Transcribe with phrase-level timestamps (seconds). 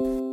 [0.00, 0.29] Sit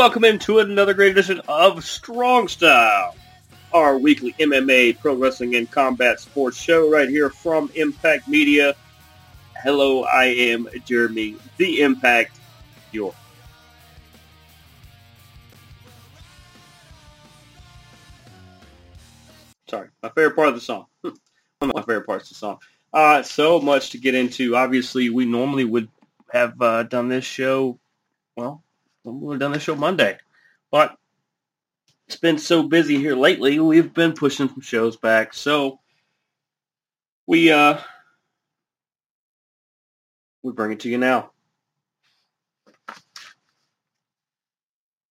[0.00, 3.14] welcome into another great edition of Strong Style,
[3.74, 8.74] our weekly MMA, pro wrestling, and combat sports show right here from Impact Media.
[9.62, 12.40] Hello, I am Jeremy, the Impact
[12.92, 13.14] York
[19.68, 20.86] Sorry, my favorite part of the song.
[21.02, 21.12] One
[21.60, 22.58] of my favorite parts of the song.
[22.90, 24.56] Uh, so much to get into.
[24.56, 25.90] Obviously, we normally would
[26.32, 27.78] have uh, done this show,
[28.34, 28.64] well,
[29.04, 30.18] we would have done this show Monday.
[30.70, 30.96] But
[32.06, 35.32] it's been so busy here lately, we've been pushing some shows back.
[35.32, 35.78] So
[37.26, 37.78] we uh
[40.42, 41.30] we bring it to you now.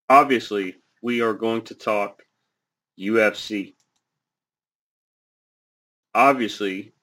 [0.09, 2.23] Obviously, we are going to talk
[2.99, 3.75] UFC.
[6.15, 6.93] Obviously,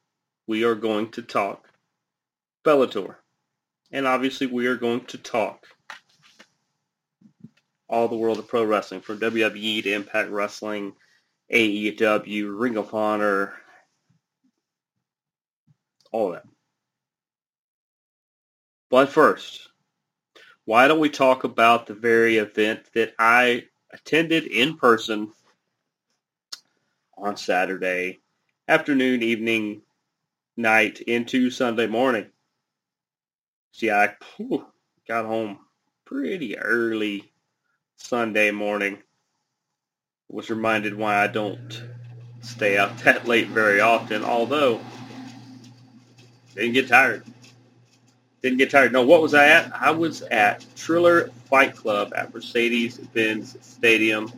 [0.46, 1.68] we are going to talk
[2.64, 3.14] Bellator.
[3.92, 5.66] And obviously, we are going to talk
[7.88, 10.94] all the world of pro wrestling, from WWE to Impact Wrestling,
[11.52, 13.54] AEW, Ring of Honor,
[16.12, 16.44] all that.
[18.90, 19.68] But first,
[20.64, 25.32] why don't we talk about the very event that I attended in person
[27.16, 28.20] on Saturday
[28.68, 29.82] afternoon, evening,
[30.56, 32.26] night into Sunday morning.
[33.72, 34.66] See, I whew,
[35.06, 35.58] got home
[36.04, 37.30] pretty early
[37.96, 38.98] Sunday morning.
[40.28, 41.82] Was reminded why I don't
[42.40, 44.80] stay out that late very often, although
[46.54, 47.24] didn't get tired.
[48.42, 48.92] Didn't get tired.
[48.92, 49.72] No, what was I at?
[49.74, 54.32] I was at Triller Fight Club at Mercedes-Benz Stadium.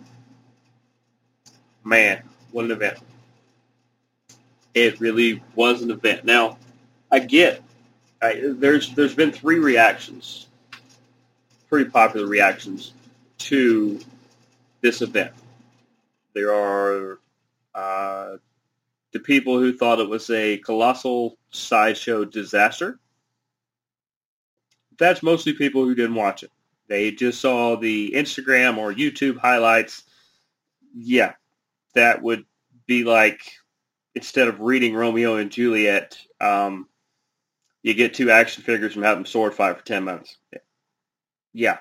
[1.84, 2.98] Man, what an event.
[4.74, 6.24] It really was an event.
[6.24, 6.58] Now,
[7.10, 7.62] I get
[8.20, 10.48] I, there's there's been three reactions,
[11.68, 12.92] pretty popular reactions
[13.38, 13.98] to
[14.80, 15.32] this event.
[16.34, 17.18] There are
[17.74, 18.36] uh,
[19.12, 22.98] the people who thought it was a colossal sideshow disaster.
[24.98, 26.50] That's mostly people who didn't watch it.
[26.88, 30.04] They just saw the Instagram or YouTube highlights.
[30.94, 31.34] Yeah,
[31.94, 32.44] that would
[32.86, 33.40] be like
[34.14, 36.88] instead of reading Romeo and Juliet, um,
[37.82, 40.36] you get two action figures and have them sword fight for 10 minutes.
[41.52, 41.78] Yeah.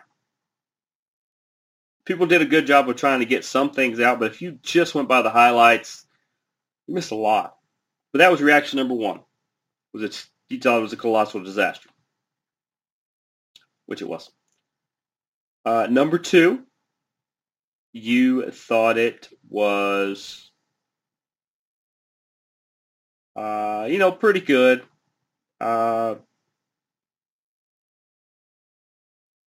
[2.07, 4.57] People did a good job of trying to get some things out, but if you
[4.63, 6.05] just went by the highlights,
[6.87, 7.57] you missed a lot.
[8.13, 9.19] But that was reaction number one.
[9.93, 11.89] Was it you thought it was a colossal disaster.
[13.87, 14.31] Which it was.
[15.65, 16.63] Uh, number two,
[17.91, 20.49] you thought it was
[23.35, 24.83] uh, you know, pretty good.
[25.61, 26.15] Uh,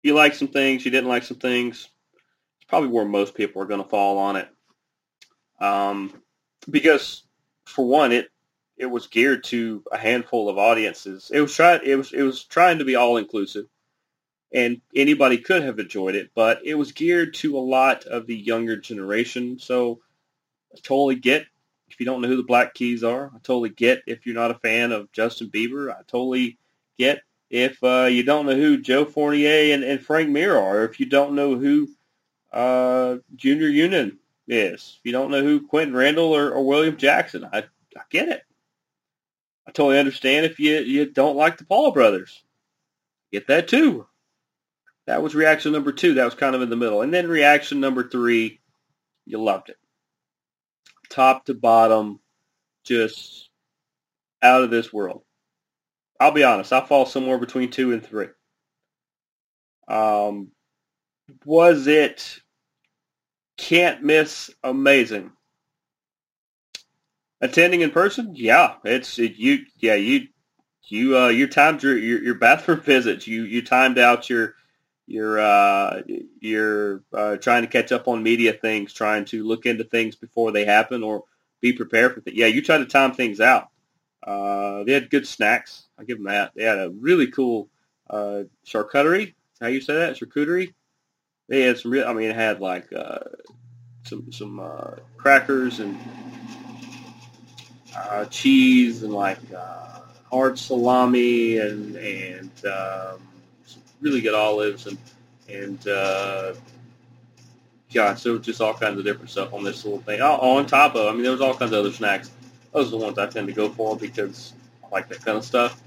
[0.02, 1.88] you liked some things, you didn't like some things.
[2.70, 4.48] Probably where most people are going to fall on it.
[5.60, 6.14] Um,
[6.70, 7.24] because
[7.66, 8.30] for one, it
[8.76, 11.32] it was geared to a handful of audiences.
[11.34, 13.66] It was try it was it was trying to be all inclusive,
[14.52, 18.36] and anybody could have enjoyed it, but it was geared to a lot of the
[18.36, 19.58] younger generation.
[19.58, 20.00] So
[20.72, 21.46] I totally get
[21.88, 23.32] if you don't know who the Black Keys are.
[23.34, 25.90] I totally get if you're not a fan of Justin Bieber.
[25.90, 26.56] I totally
[26.96, 30.84] get if uh, you don't know who Joe Fournier and, and Frank Mir are.
[30.84, 31.88] If you don't know who
[32.52, 34.16] uh, Junior Younan
[34.48, 34.98] is.
[34.98, 37.64] If you don't know who Quentin Randall or, or William Jackson, I,
[37.96, 38.42] I get it.
[39.66, 42.42] I totally understand if you, you don't like the Paul brothers.
[43.32, 44.06] Get that too.
[45.06, 46.14] That was reaction number two.
[46.14, 47.02] That was kind of in the middle.
[47.02, 48.60] And then reaction number three,
[49.26, 49.76] you loved it.
[51.08, 52.20] Top to bottom,
[52.84, 53.48] just
[54.42, 55.22] out of this world.
[56.18, 58.28] I'll be honest, I fall somewhere between two and three.
[59.88, 60.52] Um,
[61.44, 62.40] was it
[63.56, 65.32] can't miss amazing?
[67.40, 69.64] Attending in person, yeah, it's it, you.
[69.78, 70.28] Yeah, you
[70.84, 73.26] you uh, you timed your, your your bathroom visits.
[73.26, 74.54] You you timed out your
[75.06, 76.02] you're uh,
[76.40, 80.52] you're uh, trying to catch up on media things, trying to look into things before
[80.52, 81.24] they happen, or
[81.60, 82.34] be prepared for it.
[82.34, 83.68] Yeah, you try to time things out.
[84.22, 85.86] Uh, they had good snacks.
[85.98, 86.52] I give them that.
[86.54, 87.68] They had a really cool
[88.08, 89.34] uh, charcuterie.
[89.60, 90.16] How you say that?
[90.16, 90.74] Charcuterie.
[91.50, 92.06] They had some real.
[92.06, 93.18] I mean, it had like uh,
[94.04, 95.98] some some uh, crackers and
[97.94, 99.98] uh, cheese and like uh,
[100.30, 103.20] hard salami and and um,
[103.66, 104.96] some really good olives and
[105.48, 106.54] and uh,
[107.88, 110.20] yeah, so just all kinds of different stuff on this little thing.
[110.20, 112.30] Oh, on top of, I mean, there was all kinds of other snacks.
[112.72, 114.52] Those are the ones I tend to go for because
[114.84, 115.82] I like that kind of stuff.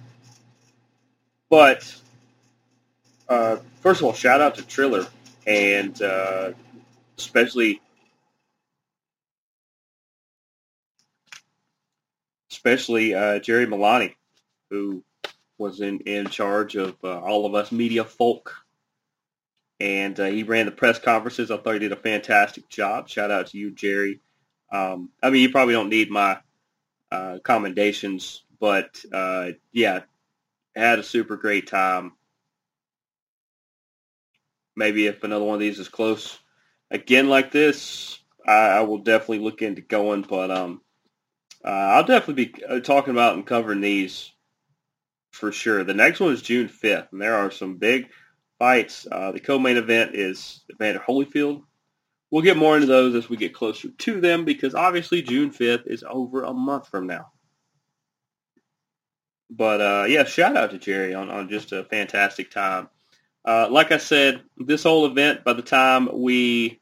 [1.49, 1.95] But
[3.29, 5.07] uh, first of all, shout out to Triller
[5.45, 6.51] and uh,
[7.17, 7.81] especially
[12.51, 14.15] especially uh, Jerry Milani,
[14.69, 15.03] who
[15.57, 18.55] was in, in charge of uh, all of us media folk.
[19.79, 21.51] And uh, he ran the press conferences.
[21.51, 23.09] I thought he did a fantastic job.
[23.09, 24.21] Shout out to you, Jerry.
[24.71, 26.39] Um, I mean, you probably don't need my
[27.11, 30.01] uh, commendations, but uh, yeah,
[30.75, 32.13] had a super great time.
[34.75, 36.39] Maybe if another one of these is close
[36.89, 40.23] again like this, I, I will definitely look into going.
[40.23, 40.81] But um,
[41.63, 44.31] uh, I'll definitely be uh, talking about and covering these
[45.31, 45.83] for sure.
[45.83, 48.09] The next one is June 5th, and there are some big
[48.59, 49.07] fights.
[49.11, 51.63] Uh, the co-main event is Evander Holyfield.
[52.31, 55.85] We'll get more into those as we get closer to them because obviously June 5th
[55.87, 57.31] is over a month from now.
[59.49, 62.89] But uh, yeah, shout out to Jerry on, on just a fantastic time.
[63.45, 66.79] Uh, like I said, this whole event, by the time we,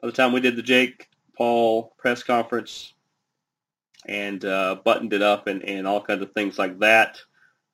[0.00, 2.92] by the time we did the Jake Paul press conference
[4.06, 7.20] and uh, buttoned it up and, and all kinds of things like that,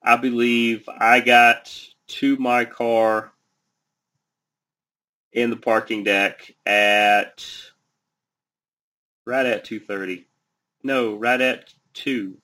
[0.03, 1.77] I believe I got
[2.09, 3.33] to my car
[5.33, 7.45] in the parking deck at
[9.27, 10.25] right at 2.30.
[10.83, 12.39] No, right at 2.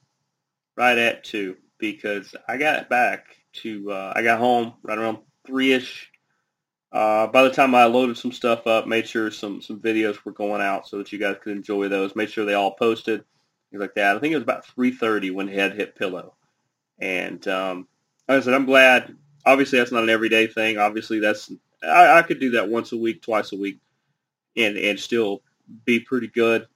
[0.77, 6.11] Right at 2 because I got back to, uh, I got home right around 3-ish.
[6.93, 10.33] Uh, by the time I loaded some stuff up, made sure some, some videos were
[10.33, 12.15] going out so that you guys could enjoy those.
[12.15, 13.25] Made sure they all posted,
[13.71, 14.17] things like that.
[14.17, 16.35] I think it was about 3.30 when Head hit Pillow.
[16.99, 17.89] And um,
[18.29, 19.15] like I said, I'm glad.
[19.45, 20.79] Obviously, that's not an everyday thing.
[20.79, 21.51] Obviously, that's
[21.83, 23.81] I, I could do that once a week, twice a week,
[24.57, 25.43] and and still
[25.85, 26.67] be pretty good.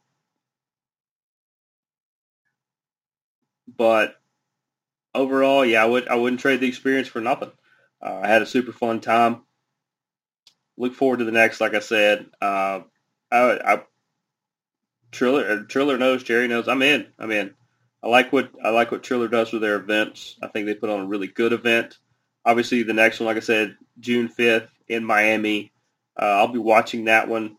[3.77, 4.17] But
[5.15, 7.53] overall, yeah, I would I wouldn't trade the experience for nothing.
[8.01, 9.43] Uh, I had a super fun time.
[10.77, 11.61] Look forward to the next.
[11.61, 12.81] Like I said, uh,
[13.31, 13.83] I, I
[15.11, 16.69] Triller Triller knows, Jerry knows.
[16.69, 17.07] I'm in.
[17.19, 17.55] I'm in.
[18.03, 20.37] I like what I like what Triller does with their events.
[20.43, 21.99] I think they put on a really good event.
[22.45, 25.73] Obviously, the next one, like I said, June 5th in Miami.
[26.21, 27.57] Uh, I'll be watching that one,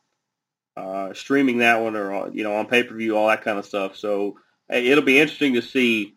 [0.76, 3.66] uh, streaming that one, or you know, on pay per view, all that kind of
[3.66, 3.98] stuff.
[3.98, 4.38] So
[4.70, 6.16] it'll be interesting to see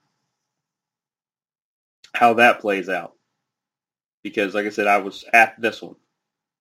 [2.14, 3.14] how that plays out.
[4.22, 5.96] Because, like I said, I was at this one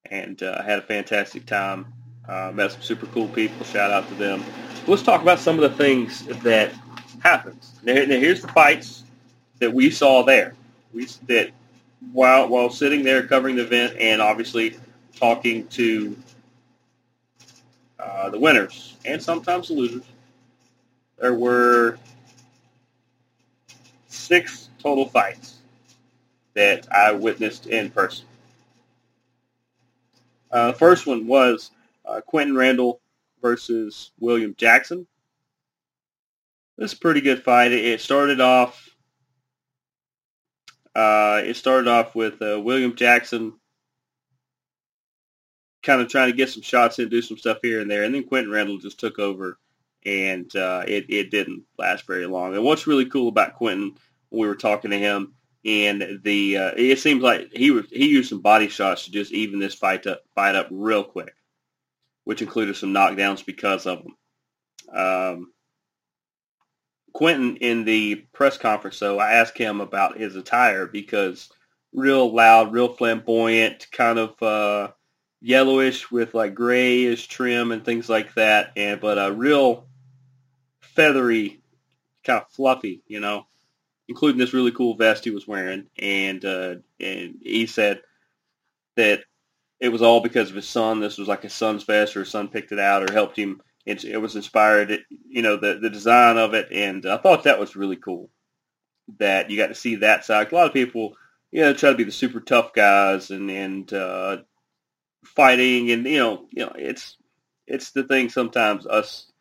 [0.10, 1.94] and uh, had a fantastic time.
[2.28, 3.66] Uh, met some super cool people.
[3.66, 4.44] Shout out to them.
[4.88, 6.72] Let's talk about some of the things that
[7.20, 7.74] happens.
[7.84, 9.04] Now, now here's the fights
[9.60, 10.56] that we saw there.
[10.94, 11.52] We that
[12.12, 14.76] while while sitting there covering the event and obviously
[15.16, 16.18] talking to
[18.00, 20.04] uh, the winners and sometimes the losers.
[21.20, 22.00] There were
[24.08, 25.61] six total fights
[26.54, 28.26] that I witnessed in person.
[30.52, 31.72] Uh, the first one was
[32.06, 33.02] uh, Quentin Randall
[33.42, 35.08] versus William Jackson.
[36.78, 37.72] This is a pretty good fight.
[37.72, 38.90] It, it started off.
[40.94, 43.54] Uh, it started off with uh, William Jackson
[45.84, 48.14] kind of trying to get some shots in, do some stuff here and there, and
[48.14, 49.58] then Quentin Randall just took over,
[50.06, 52.54] and uh, it it didn't last very long.
[52.54, 53.96] And what's really cool about Quentin,
[54.30, 55.34] when we were talking to him,
[55.66, 59.32] and the uh, it seems like he was he used some body shots to just
[59.32, 61.34] even this fight up fight up real quick,
[62.24, 64.16] which included some knockdowns because of them.
[64.96, 65.54] Um,
[67.14, 71.50] Quentin in the press conference, though, I asked him about his attire because
[71.94, 74.92] real loud, real flamboyant, kind of uh,
[75.42, 79.88] yellowish with like grayish trim and things like that, and but a real
[80.80, 81.62] feathery,
[82.24, 83.46] kind of fluffy, you know,
[84.12, 88.02] including this really cool vest he was wearing, and uh, and he said
[88.98, 89.24] that
[89.80, 91.00] it was all because of his son.
[91.00, 93.62] This was like his son's vest, or his son picked it out, or helped him
[93.86, 95.00] it, it was inspired,
[95.30, 98.30] you know, the, the design of it, and I thought that was really cool
[99.18, 100.52] that you got to see that side.
[100.52, 101.16] A lot of people
[101.52, 104.38] you know, try to be the super tough guys and and uh,
[105.24, 107.18] fighting, and you know, you know, it's
[107.68, 108.30] it's the thing.
[108.30, 109.32] Sometimes us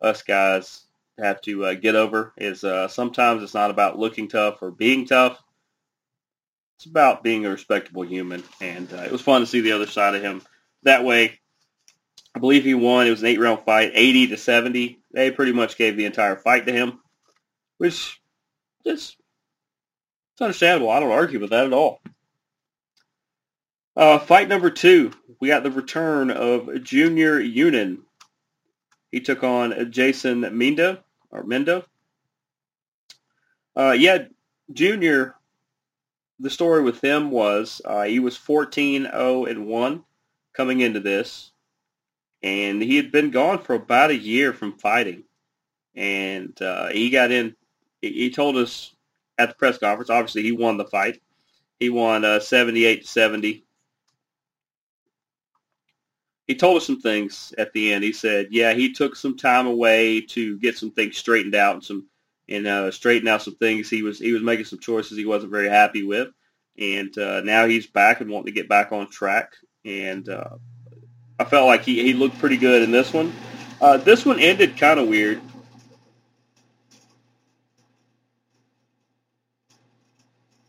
[0.00, 0.84] us guys
[1.18, 5.06] have to uh, get over is uh, sometimes it's not about looking tough or being
[5.06, 5.42] tough.
[6.76, 9.86] It's about being a respectable human, and uh, it was fun to see the other
[9.86, 10.42] side of him
[10.84, 11.40] that way.
[12.34, 13.06] I believe he won.
[13.06, 15.00] It was an eight-round fight, 80 to 70.
[15.12, 17.00] They pretty much gave the entire fight to him,
[17.78, 18.20] which
[18.84, 19.16] is
[20.38, 20.90] it's understandable.
[20.90, 22.00] I don't argue with that at all.
[23.96, 25.10] Uh, fight number two,
[25.40, 28.02] we got the return of Junior Younan.
[29.10, 30.98] He took on Jason Mendo
[31.30, 31.84] or Mendo.
[33.76, 34.24] Uh, yeah,
[34.72, 35.34] Junior.
[36.40, 40.04] The story with him was uh, he was 14-0 and one
[40.52, 41.50] coming into this,
[42.44, 45.24] and he had been gone for about a year from fighting,
[45.96, 47.56] and uh, he got in.
[48.00, 48.94] He told us
[49.36, 50.10] at the press conference.
[50.10, 51.20] Obviously, he won the fight.
[51.80, 53.64] He won uh, 78 to 70.
[56.48, 58.02] He told us some things at the end.
[58.02, 61.84] He said, "Yeah, he took some time away to get some things straightened out and
[61.84, 62.08] some
[62.48, 63.90] and uh, straighten out some things.
[63.90, 66.28] He was he was making some choices he wasn't very happy with,
[66.78, 69.52] and uh, now he's back and wanting to get back on track.
[69.84, 70.56] And uh,
[71.38, 73.32] I felt like he, he looked pretty good in this one.
[73.80, 75.40] Uh, this one ended kind of weird.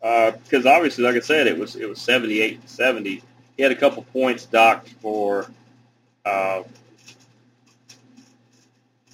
[0.01, 3.23] because uh, obviously, like I said, it was it was 78 to 70.
[3.57, 5.49] He had a couple points docked for
[6.29, 6.63] uh,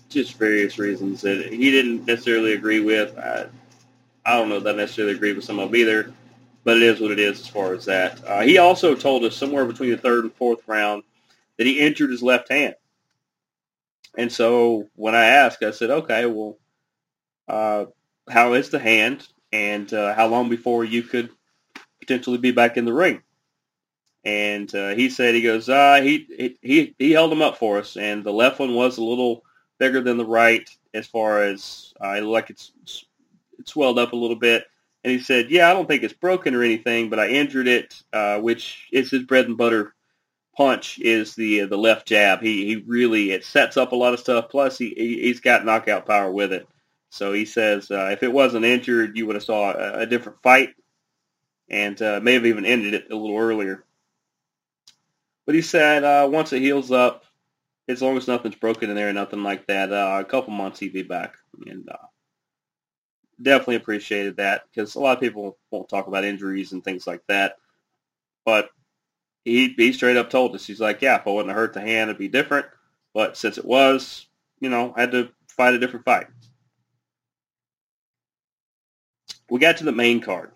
[0.09, 3.17] just various reasons that he didn't necessarily agree with.
[3.17, 3.47] I,
[4.25, 6.13] I don't know that I necessarily agree with some of them either,
[6.63, 8.23] but it is what it is as far as that.
[8.25, 11.03] Uh, he also told us somewhere between the third and fourth round
[11.57, 12.75] that he injured his left hand.
[14.17, 16.57] And so when I asked, I said, okay, well,
[17.47, 17.85] uh,
[18.29, 19.27] how is the hand?
[19.55, 21.29] and uh, how long before you could
[22.01, 23.21] potentially be back in the ring.
[24.25, 27.95] And uh, he said he goes, uh, he he he held them up for us,
[27.95, 29.43] and the left one was a little
[29.77, 32.71] bigger than the right as far as uh, like it's
[33.59, 34.65] it swelled up a little bit.
[35.03, 38.01] And he said, yeah, I don't think it's broken or anything, but I injured it,
[38.11, 39.93] uh, which is his bread and butter
[40.57, 42.41] punch is the uh, the left jab.
[42.41, 44.49] He he really it sets up a lot of stuff.
[44.49, 46.67] Plus he, he he's got knockout power with it.
[47.11, 50.41] So he says uh, if it wasn't injured, you would have saw a, a different
[50.41, 50.69] fight,
[51.69, 53.83] and uh, may have even ended it a little earlier.
[55.45, 57.25] But he said uh, once it heals up,
[57.87, 60.93] as long as nothing's broken in there, nothing like that, uh, a couple months he'd
[60.93, 61.35] be back,
[61.67, 62.07] and uh,
[63.41, 67.21] definitely appreciated that because a lot of people won't talk about injuries and things like
[67.27, 67.57] that,
[68.43, 68.69] but
[69.43, 71.81] he he straight up told us he's like, yeah, if I wouldn't have hurt the
[71.81, 72.65] hand, it'd be different,
[73.13, 74.25] but since it was,
[74.59, 76.27] you know, I had to fight a different fight.
[79.49, 80.51] we got to the main card.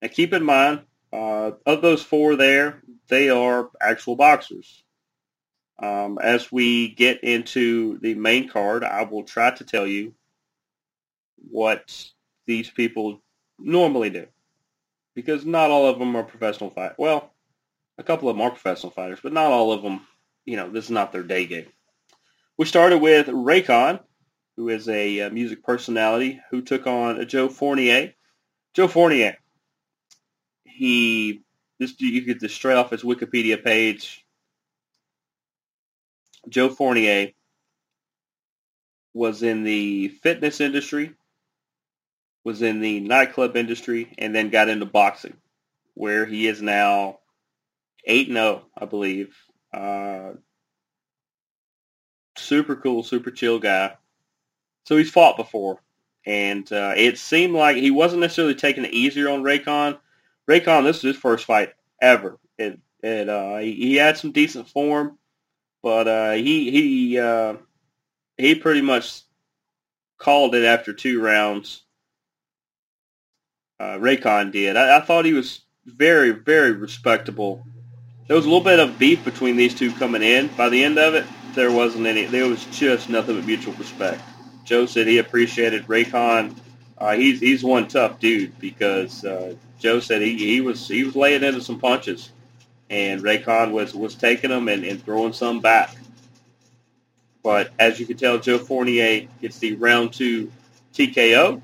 [0.00, 0.82] Now keep in mind,
[1.12, 4.82] uh, of those four there, they are actual boxers.
[5.78, 10.14] Um, as we get into the main card, I will try to tell you
[11.50, 12.10] what
[12.46, 13.20] these people
[13.58, 14.26] normally do.
[15.14, 16.96] Because not all of them are professional fighters.
[16.98, 17.32] Well,
[17.98, 20.00] a couple of them are professional fighters, but not all of them,
[20.44, 21.66] you know, this is not their day game.
[22.56, 24.00] We started with Reykon,
[24.56, 28.14] who is a, uh, music personality who took on Joe Fournier.
[28.74, 29.36] Joe Fournier,
[30.64, 31.42] he
[31.78, 34.24] this you get just straight off his Wikipedia page.
[36.48, 37.32] Joe Fournier
[39.12, 41.14] was in the fitness industry,
[42.44, 45.36] was in the nightclub industry, and then got into boxing,
[45.94, 47.18] where he is now
[48.04, 49.34] eight and zero, I believe.
[49.72, 50.32] Uh,
[52.36, 53.96] super cool, super chill guy.
[54.84, 55.78] So he's fought before,
[56.26, 59.98] and uh, it seemed like he wasn't necessarily taking it easier on Reykon.
[60.48, 62.38] Reykon, this is his first fight ever.
[62.58, 65.18] and it uh, he, he had some decent form,
[65.82, 67.54] but uh, he he uh,
[68.36, 69.22] he pretty much
[70.18, 71.82] called it after two rounds.
[73.78, 74.76] Uh, Reykon did.
[74.76, 77.64] I, I thought he was very very respectable.
[78.26, 80.48] There was a little bit of beef between these two coming in.
[80.56, 82.24] By the end of it, there wasn't any.
[82.24, 84.22] There was just nothing but mutual respect.
[84.64, 86.56] Joe said he appreciated Reykon.
[86.96, 91.16] Uh, he's he's one tough dude because uh, Joe said he, he was he was
[91.16, 92.30] laying into some punches,
[92.88, 95.96] and Reykon was was taking them and, and throwing some back.
[97.42, 100.50] But as you can tell, Joe Fournier gets the round two
[100.94, 101.60] TKO.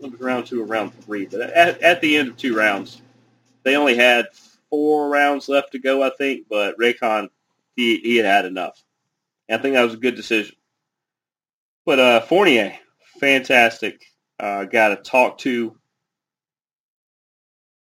[0.00, 3.00] It was round two or round three, but at, at the end of two rounds,
[3.62, 4.26] they only had
[4.68, 6.46] four rounds left to go, I think.
[6.50, 7.30] But Reykon,
[7.76, 8.82] he he had had enough.
[9.48, 10.56] And I think that was a good decision.
[11.86, 12.74] But uh, Fournier,
[13.20, 14.11] fantastic
[14.42, 15.76] uh, guy to talk to.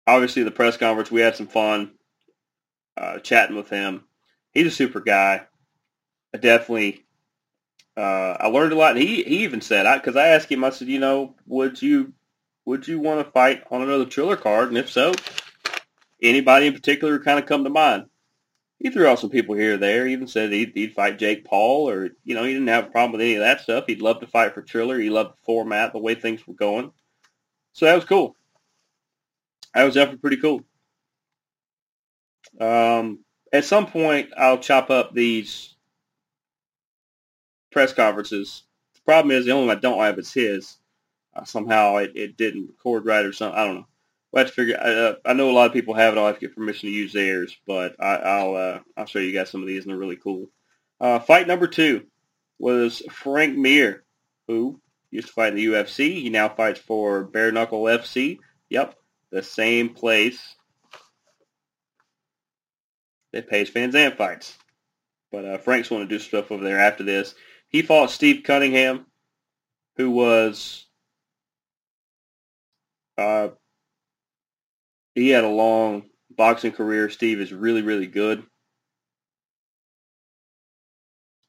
[0.06, 1.92] obviously, the press conference, we had some fun
[2.96, 4.04] uh, chatting with him.
[4.52, 5.42] He's a super guy.
[6.34, 7.04] I definitely,
[7.96, 8.96] uh, I learned a lot.
[8.96, 12.14] And he, he even said, because I, asked him, I said, you know, would you
[12.64, 14.68] would you want to fight on another Triller card?
[14.68, 15.12] And if so,
[16.22, 18.06] anybody in particular kind of come to mind?
[18.78, 20.06] He threw out some people here or there.
[20.06, 22.90] He even said he'd, he'd fight Jake Paul, or you know, he didn't have a
[22.90, 23.84] problem with any of that stuff.
[23.86, 24.98] He'd love to fight for Triller.
[24.98, 26.92] He loved the format, the way things were going.
[27.72, 28.36] So that was cool.
[29.74, 30.62] That was definitely pretty cool.
[32.60, 33.20] Um,
[33.52, 35.74] at some point, I'll chop up these
[37.72, 38.62] press conferences.
[38.94, 40.76] The problem is the only one I don't have is his.
[41.34, 43.58] Uh, somehow it, it didn't record right or something.
[43.58, 43.87] I don't know.
[44.32, 44.78] We'll have to figure.
[44.78, 46.18] Uh, I know a lot of people have it.
[46.18, 49.32] I'll have to get permission to use theirs, but I, will uh, I'll show you
[49.32, 50.50] guys some of these, and they're really cool.
[51.00, 52.06] Uh, fight number two
[52.58, 54.04] was Frank Mir,
[54.46, 54.80] who
[55.10, 56.20] used to fight in the UFC.
[56.20, 58.38] He now fights for Bare Knuckle FC.
[58.68, 58.94] Yep,
[59.30, 60.56] the same place
[63.32, 64.56] that pays fans and fights.
[65.30, 67.34] But uh, Frank's want to do stuff over there after this.
[67.68, 69.06] He fought Steve Cunningham,
[69.96, 70.86] who was
[73.18, 73.48] uh,
[75.18, 77.10] he had a long boxing career.
[77.10, 78.44] Steve is really, really good.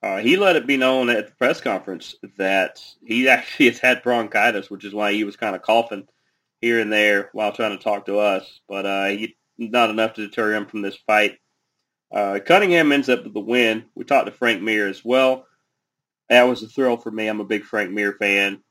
[0.01, 4.03] Uh, he let it be known at the press conference that he actually has had
[4.03, 6.07] bronchitis, which is why he was kind of coughing
[6.61, 8.59] here and there while trying to talk to us.
[8.67, 11.37] But uh, he, not enough to deter him from this fight.
[12.11, 13.85] Uh, Cunningham ends up with the win.
[13.93, 15.45] We talked to Frank Mir as well.
[16.29, 17.27] That was a thrill for me.
[17.27, 18.63] I'm a big Frank Mir fan.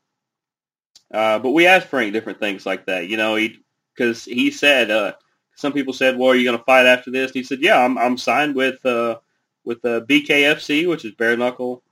[1.12, 3.08] Uh, but we asked Frank different things like that.
[3.08, 3.58] You know, he
[3.98, 5.12] because he said uh,
[5.56, 7.78] some people said, "Well, are you going to fight after this?" And he said, "Yeah,
[7.84, 9.18] I'm I'm signed with uh,
[9.64, 11.82] with uh, BKFC, which is bare knuckle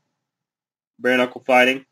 [0.99, 1.85] bare knuckle fighting."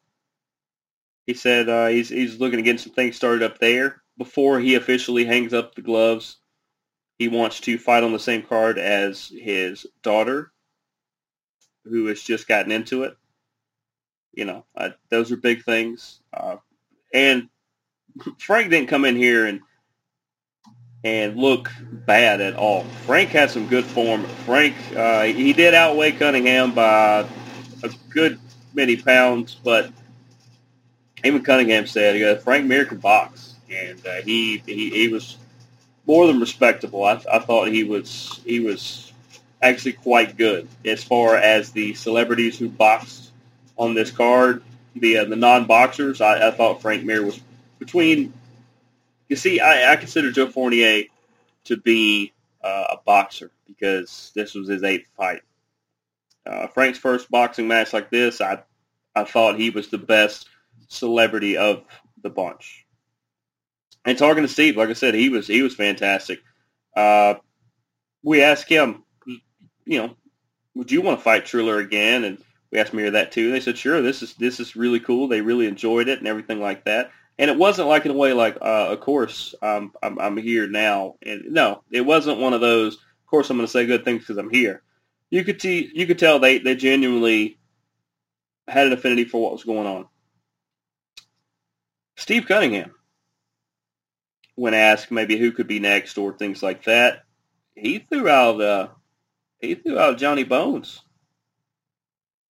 [1.26, 4.76] He said uh, he's he's looking to get some things started up there before he
[4.76, 6.37] officially hangs up the gloves.
[7.18, 10.52] He wants to fight on the same card as his daughter,
[11.85, 13.16] who has just gotten into it.
[14.33, 14.64] You know,
[15.11, 16.20] those are big things.
[16.33, 16.57] Uh,
[17.12, 17.48] and
[18.38, 19.61] Frank didn't come in here and
[21.05, 22.85] and look bad at all.
[23.07, 24.25] Frank had some good form.
[24.47, 27.27] Frank uh, he did outweigh Cunningham by
[27.83, 28.38] a good
[28.73, 29.90] many pounds, but
[31.23, 35.37] even Cunningham said, "Yeah, Frank Mir can box," and uh, he, he he was
[36.07, 37.05] more than respectable.
[37.05, 39.12] I, I thought he was he was
[39.62, 43.31] actually quite good as far as the celebrities who boxed
[43.77, 44.62] on this card
[44.97, 47.40] the uh, the non boxers, I, I, thought Frank Mir was
[47.79, 48.33] between.
[49.29, 51.05] You see, I, I consider Joe Fournier
[51.65, 52.33] to be
[52.63, 55.43] uh, a boxer because this was his eighth fight.
[56.47, 58.63] Uh, Frank's first boxing match like this, I
[59.15, 60.49] I thought he was the best
[60.89, 61.85] celebrity of
[62.23, 62.85] the bunch.
[64.05, 66.43] And talking to Steve, like I said, he was he was fantastic.
[66.95, 67.35] Uh,
[68.23, 69.05] we asked him,
[69.87, 70.17] you know,
[70.75, 72.25] would you want to fight Triller again?
[72.25, 72.39] And
[72.71, 73.51] we asked Mir that too.
[73.51, 75.29] They said, sure, this is this is really cool.
[75.29, 77.11] They really enjoyed it and everything like that.
[77.38, 80.68] And it wasn't like in a way like, uh, of course, um, I'm, I'm here
[80.68, 81.16] now.
[81.23, 82.94] And no, it wasn't one of those.
[82.94, 84.83] Of course, I'm going to say good things because I'm here.
[85.31, 87.59] You could see, you could tell they they genuinely
[88.68, 90.07] had an affinity for what was going on.
[92.16, 92.92] Steve Cunningham,
[94.55, 97.25] when asked maybe who could be next or things like that,
[97.75, 98.88] he threw out uh,
[99.59, 101.01] he threw out Johnny Bones.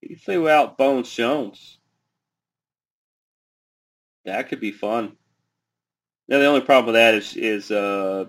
[0.00, 1.78] He threw out Bones Jones.
[4.24, 5.16] That could be fun.
[6.28, 8.26] Now the only problem with that is is uh,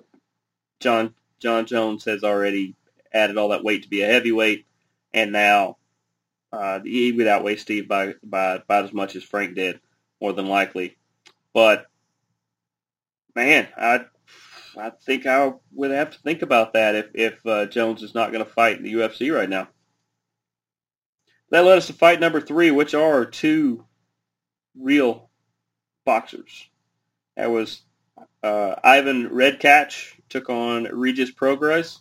[0.80, 2.76] John Jon Jones has already
[3.14, 4.66] added all that weight to be a heavyweight,
[5.14, 5.78] and now
[6.52, 9.80] uh, he would outweigh Steve by by about as much as Frank did,
[10.22, 10.98] more than likely.
[11.54, 11.88] But
[13.34, 14.06] man, I
[14.78, 18.32] I think I would have to think about that if if uh, Jones is not
[18.32, 19.70] going to fight in the UFC right now.
[21.52, 23.86] That led us to fight number three, which are two
[24.78, 25.30] real
[26.06, 26.68] boxers.
[27.36, 27.82] That was
[28.44, 32.00] uh, Ivan Redkach took on Regis Prograis.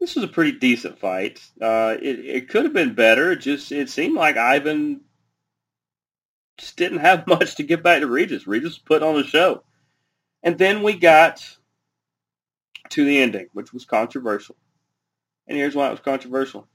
[0.00, 1.40] This was a pretty decent fight.
[1.60, 3.32] Uh, it, it could have been better.
[3.32, 5.02] It just it seemed like Ivan
[6.56, 8.46] just didn't have much to give back to Regis.
[8.46, 9.62] Regis put on a show.
[10.42, 11.46] And then we got
[12.90, 14.56] to the ending, which was controversial.
[15.46, 16.66] And here's why it was controversial.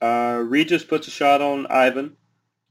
[0.00, 2.16] Uh, Regis puts a shot on Ivan.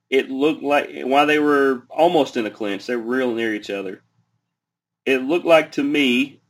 [0.10, 3.70] It looked like while they were almost in a clinch, they were real near each
[3.70, 4.04] other.
[5.06, 6.42] It looked like to me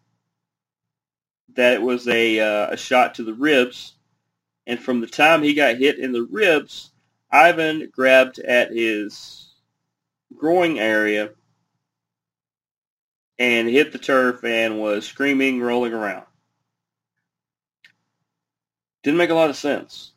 [1.55, 3.93] that it was a uh, a shot to the ribs,
[4.67, 6.91] and from the time he got hit in the ribs,
[7.31, 9.53] Ivan grabbed at his
[10.35, 11.31] groin area
[13.37, 16.25] and hit the turf and was screaming, rolling around.
[19.03, 20.11] Didn't make a lot of sense.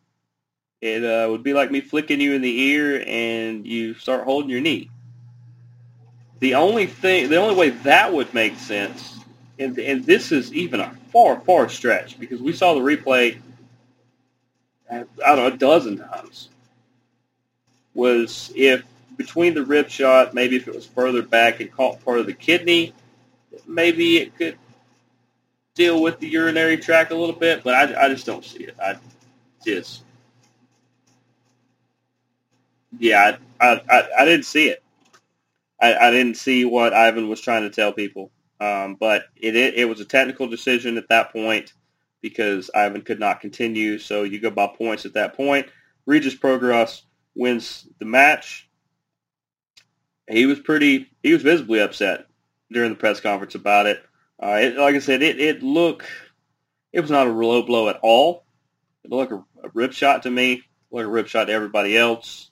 [0.81, 4.51] It uh, would be like me flicking you in the ear and you start holding
[4.51, 4.91] your knee.
[6.41, 9.19] The only thing, the only way that would make sense,
[9.59, 13.41] and, and this is even a far, far stretch because we saw the replay,
[14.89, 16.49] I don't know, a dozen times,
[17.95, 18.85] was if
[19.17, 22.33] between the rib shot, maybe if it was further back and caught part of the
[22.33, 22.95] kidney,
[23.67, 24.57] maybe it could
[25.75, 28.77] deal with the urinary tract a little bit, but I, I just don't see it.
[28.81, 28.97] I
[29.65, 30.05] just,
[32.97, 34.83] yeah, I, I, I, didn't see it.
[35.81, 38.31] I, I didn't see what Ivan was trying to tell people.
[38.61, 41.73] Um, but it, it it was a technical decision at that point
[42.21, 43.99] because Ivan could not continue.
[43.99, 45.69] So you go by points at that point.
[46.07, 47.03] Regis Prograis
[47.37, 48.69] wins the match.
[50.29, 51.09] He was pretty.
[51.23, 52.27] He was visibly upset
[52.73, 54.03] during the press conference about it.
[54.43, 56.07] Uh, it like I said, it it looked.
[56.93, 58.45] It was not a low blow at all.
[59.05, 60.63] It looked like a, a rip shot to me.
[60.91, 62.51] Like a rip shot to everybody else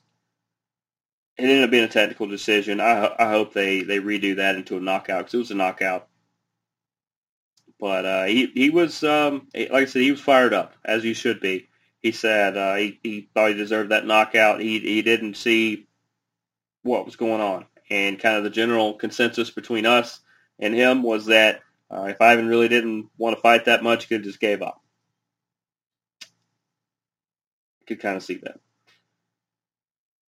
[1.38, 2.80] it ended up being a technical decision.
[2.80, 6.08] I, I hope they, they redo that into a knockout because it was a knockout.
[7.78, 11.12] But uh, he he was um, like I said, he was fired up as you
[11.12, 11.68] should be.
[12.00, 14.60] He said uh, he he thought he deserved that knockout.
[14.60, 15.86] He he didn't see
[16.82, 20.20] what was going on, and kind of the general consensus between us
[20.58, 24.14] and him was that uh, if Ivan really didn't want to fight that much, he
[24.14, 24.80] could just gave up.
[27.86, 28.58] Could kind of see that.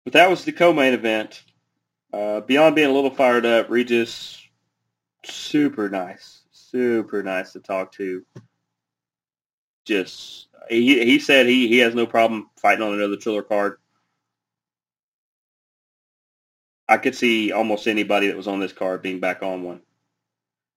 [0.09, 1.43] But that was the co-main event.
[2.15, 4.43] Uh, beyond being a little fired up, Regis,
[5.23, 8.25] super nice, super nice to talk to.
[9.85, 13.81] Just he he said he, he has no problem fighting on another Triller card.
[16.89, 19.83] I could see almost anybody that was on this card being back on one.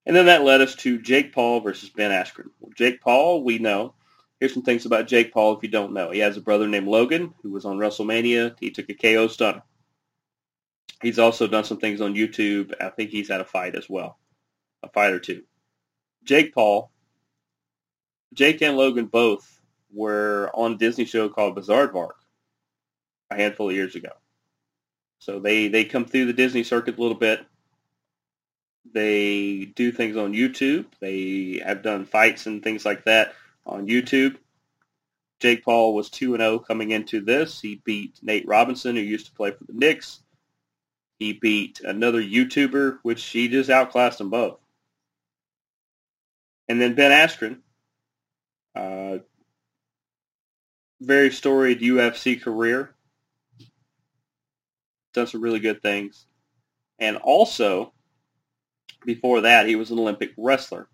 [0.05, 2.49] And then that led us to Jake Paul versus Ben Askren.
[2.59, 3.93] Well, Jake Paul, we know,
[4.41, 6.09] Here's some things about Jake Paul if you don't know.
[6.09, 8.55] He has a brother named Logan who was on WrestleMania.
[8.59, 9.61] He took a KO stunner.
[10.99, 12.73] He's also done some things on YouTube.
[12.81, 14.17] I think he's had a fight as well,
[14.81, 15.43] a fight or two.
[16.23, 16.91] Jake Paul,
[18.33, 19.61] Jake and Logan both
[19.93, 22.13] were on a Disney show called Bizaardvark
[23.29, 24.09] a handful of years ago.
[25.19, 27.45] So they, they come through the Disney circuit a little bit.
[28.91, 30.85] They do things on YouTube.
[30.99, 34.37] They have done fights and things like that on YouTube.
[35.39, 37.59] Jake Paul was 2-0 coming into this.
[37.59, 40.21] He beat Nate Robinson, who used to play for the Knicks.
[41.17, 44.59] He beat another YouTuber, which he just outclassed them both.
[46.67, 47.57] And then Ben Askren,
[48.75, 49.19] uh,
[51.01, 52.93] very storied UFC career.
[55.13, 56.25] Done some really good things.
[56.99, 57.93] And also,
[59.05, 60.87] before that, he was an Olympic wrestler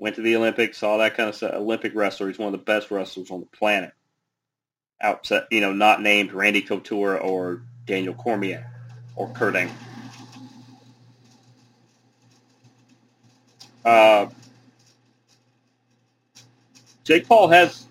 [0.00, 1.52] went to the Olympics, saw that kind of stuff.
[1.52, 2.28] Olympic wrestler.
[2.28, 3.92] He's one of the best wrestlers on the planet.
[5.00, 8.66] Outside, you know, not named Randy Couture or Daniel Cormier
[9.14, 9.76] or Kurt Angle.
[13.84, 14.26] Uh,
[17.04, 17.86] Jake Paul has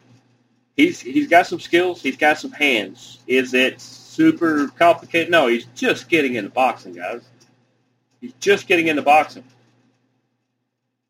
[0.75, 2.01] he's he's got some skills.
[2.01, 3.19] He's got some hands.
[3.27, 5.31] Is it super complicated?
[5.31, 7.21] No, he's just getting into boxing, guys.
[8.21, 9.43] He's just getting into boxing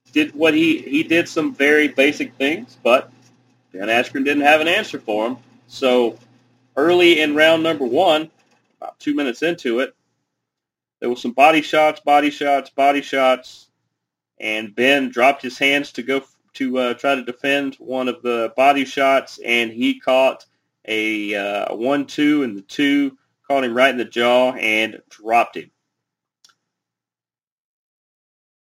[0.10, 3.12] did what he he did some very basic things, but
[3.74, 5.38] Dan Askren didn't have an answer for him.
[5.68, 6.18] So
[6.76, 8.30] early in round number one,
[8.80, 9.96] about two minutes into it,
[11.00, 13.70] there was some body shots, body shots, body shots,
[14.40, 18.54] and Ben dropped his hands to go to uh, try to defend one of the
[18.56, 20.46] body shots, and he caught
[20.86, 23.18] a, uh, one-two and the two
[23.48, 25.70] caught him right in the jaw and dropped him.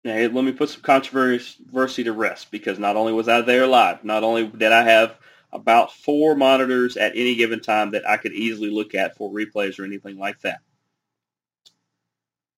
[0.05, 4.05] Now, let me put some controversy to rest because not only was I there live,
[4.05, 5.17] not only did I have
[5.53, 9.79] about four monitors at any given time that I could easily look at for replays
[9.79, 10.61] or anything like that.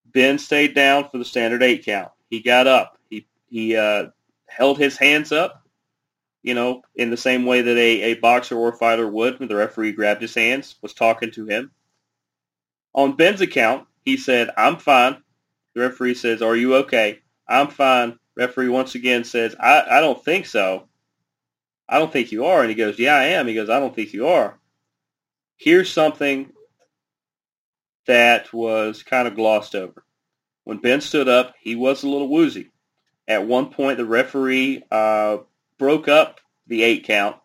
[0.07, 2.13] Ben stayed down for the standard eight count.
[2.31, 2.99] He got up.
[3.11, 4.07] He he uh,
[4.49, 5.65] held his hands up,
[6.43, 9.49] you know, in the same way that a, a boxer or a fighter would when
[9.49, 11.73] the referee grabbed his hands, was talking to him.
[12.95, 15.17] On Ben's account, he said, I'm fine.
[15.75, 17.19] The referee says, are you okay?
[17.49, 18.19] I'm fine.
[18.37, 20.89] Referee once again says, I, I don't think so.
[21.89, 22.61] I don't think you are.
[22.61, 23.47] And he goes, yeah, I am.
[23.47, 24.59] He goes, I don't think you are.
[25.57, 26.51] Here's something
[28.07, 30.05] that was kind of glossed over.
[30.65, 32.71] When Ben stood up, he was a little woozy.
[33.29, 35.39] At one point, the referee uh,
[35.79, 37.37] broke up the eight count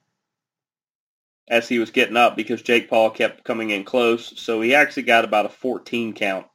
[1.47, 4.39] as he was getting up because Jake Paul kept coming in close.
[4.39, 6.47] So he actually got about a 14 count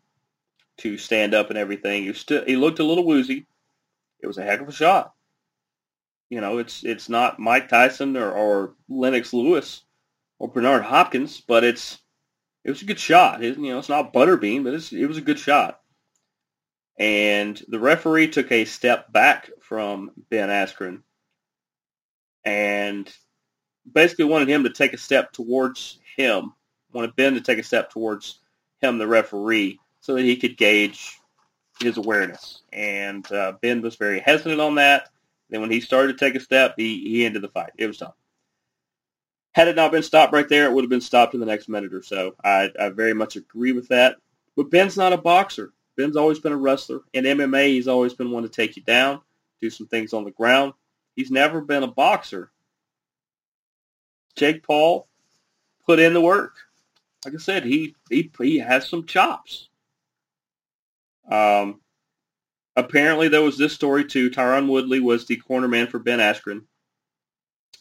[0.79, 2.05] to stand up and everything.
[2.05, 3.47] He, still, he looked a little woozy.
[4.21, 5.13] It was a heck of a shot.
[6.31, 9.83] You know, it's it's not Mike Tyson or, or Lennox Lewis
[10.39, 11.99] or Bernard Hopkins, but it's
[12.65, 13.45] it was a good shot.
[13.45, 15.81] It, you know, it's not Butterbean, but it was a good shot.
[16.99, 21.03] And the referee took a step back from Ben Askren
[22.45, 23.13] and
[23.91, 26.53] basically wanted him to take a step towards him,
[26.93, 28.41] wanted Ben to take a step towards
[28.81, 31.19] him, the referee, so that he could gauge
[31.81, 32.61] his awareness.
[32.75, 35.09] And uh, Ben was very hesitant on that.
[35.49, 37.71] Then when he started to take a step, he, he ended the fight.
[37.79, 38.13] It was done.
[39.53, 41.71] Had it not been stopped right there, it would have been stopped in the next
[41.71, 42.35] minute or so.
[42.45, 44.17] I, I very much agree with that.
[44.57, 45.73] But Ben's not a boxer.
[45.97, 47.01] Ben's always been a wrestler.
[47.15, 49.23] In MMA, he's always been one to take you down,
[49.63, 50.75] do some things on the ground.
[51.17, 52.53] He's never been a boxer.
[54.37, 55.09] Jake Paul
[55.87, 56.57] put in the work.
[57.25, 59.71] Like I said, he he, he has some chops.
[61.31, 61.81] Um,
[62.77, 64.31] apparently, there was this story too.
[64.31, 66.63] Tyron Woodley was the corner man for Ben Askren.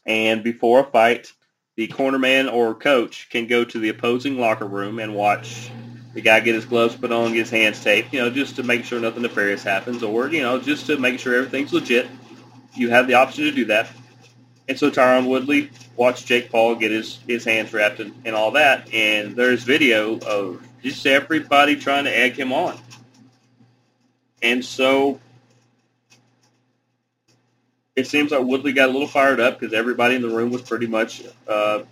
[0.05, 1.31] And before a fight,
[1.75, 5.71] the corner man or coach can go to the opposing locker room and watch
[6.13, 8.63] the guy get his gloves put on, get his hands taped, you know, just to
[8.63, 12.07] make sure nothing nefarious happens, or you know, just to make sure everything's legit.
[12.75, 13.89] You have the option to do that.
[14.67, 18.51] And so Tyron Woodley watched Jake Paul get his, his hands wrapped and, and all
[18.51, 22.77] that, and there's video of just everybody trying to egg him on.
[24.43, 25.19] And so
[27.95, 30.61] it seems like Woodley got a little fired up because everybody in the room was
[30.61, 31.83] pretty much uh,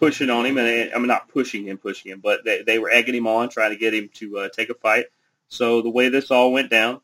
[0.00, 2.90] pushing on him, and I mean not pushing him, pushing him, but they, they were
[2.90, 5.06] egging him on, trying to get him to uh, take a fight.
[5.48, 7.00] So the way this all went down,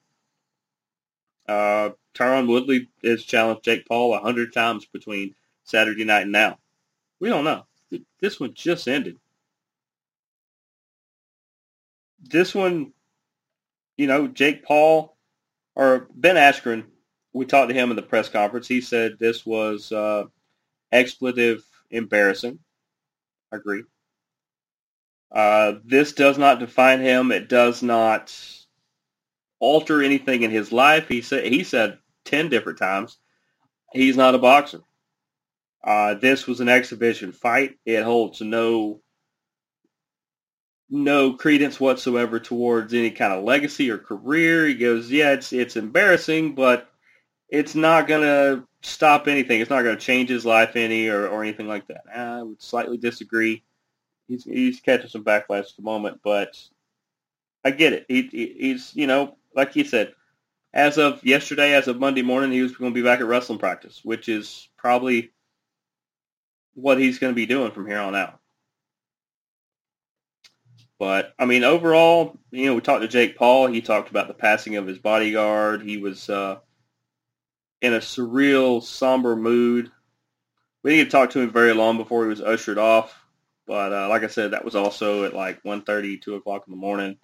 [1.47, 6.59] uh, Tyron Woodley has challenged Jake Paul a hundred times between Saturday night and now.
[7.21, 7.65] We don't know.
[8.21, 9.19] This one just ended.
[12.21, 12.93] This one,
[13.99, 15.15] you know, Jake Paul
[15.75, 16.85] or Ben Askren,
[17.35, 18.67] we talked to him in the press conference.
[18.67, 20.25] He said this was uh,
[20.91, 22.59] expletive embarrassing.
[23.53, 23.85] I agree.
[25.31, 27.33] Uh, this does not define him.
[27.33, 28.35] It does not
[29.61, 31.09] alter anything in his life.
[31.09, 33.19] He said he said ten different times
[33.93, 34.81] he's not a boxer.
[35.85, 37.77] Uh, this was an exhibition fight.
[37.85, 39.01] It holds no
[40.91, 44.67] no credence whatsoever towards any kind of legacy or career.
[44.67, 46.91] He goes, yeah, it's it's embarrassing, but
[47.49, 49.61] it's not gonna stop anything.
[49.61, 52.05] It's not gonna change his life any or, or anything like that.
[52.15, 53.63] I would slightly disagree.
[54.29, 56.59] He's he's catching some backlash at the moment, but
[57.65, 58.07] I get it.
[58.09, 60.15] He, he he's you know like you said,
[60.73, 63.59] as of yesterday, as of Monday morning, he was going to be back at wrestling
[63.59, 65.33] practice, which is probably
[66.75, 68.39] what he's going to be doing from here on out.
[70.99, 73.69] But I mean, overall, you know, we talked to Jake Paul.
[73.69, 75.83] He talked about the passing of his bodyguard.
[75.83, 76.59] He was uh,
[77.81, 79.93] in a surreal, somber mood.
[80.83, 83.25] We didn't talk to him very long before he was ushered off.
[83.67, 86.79] But uh, like I said, that was also at like 1.30, 2 o'clock in the
[86.79, 87.19] morning.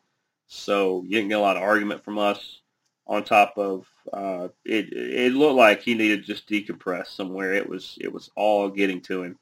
[0.47, 2.61] So you didn't get a lot of argument from us.
[3.07, 7.53] On top of uh, it, it looked like he needed to just decompress somewhere.
[7.53, 9.39] It was it was all getting to him.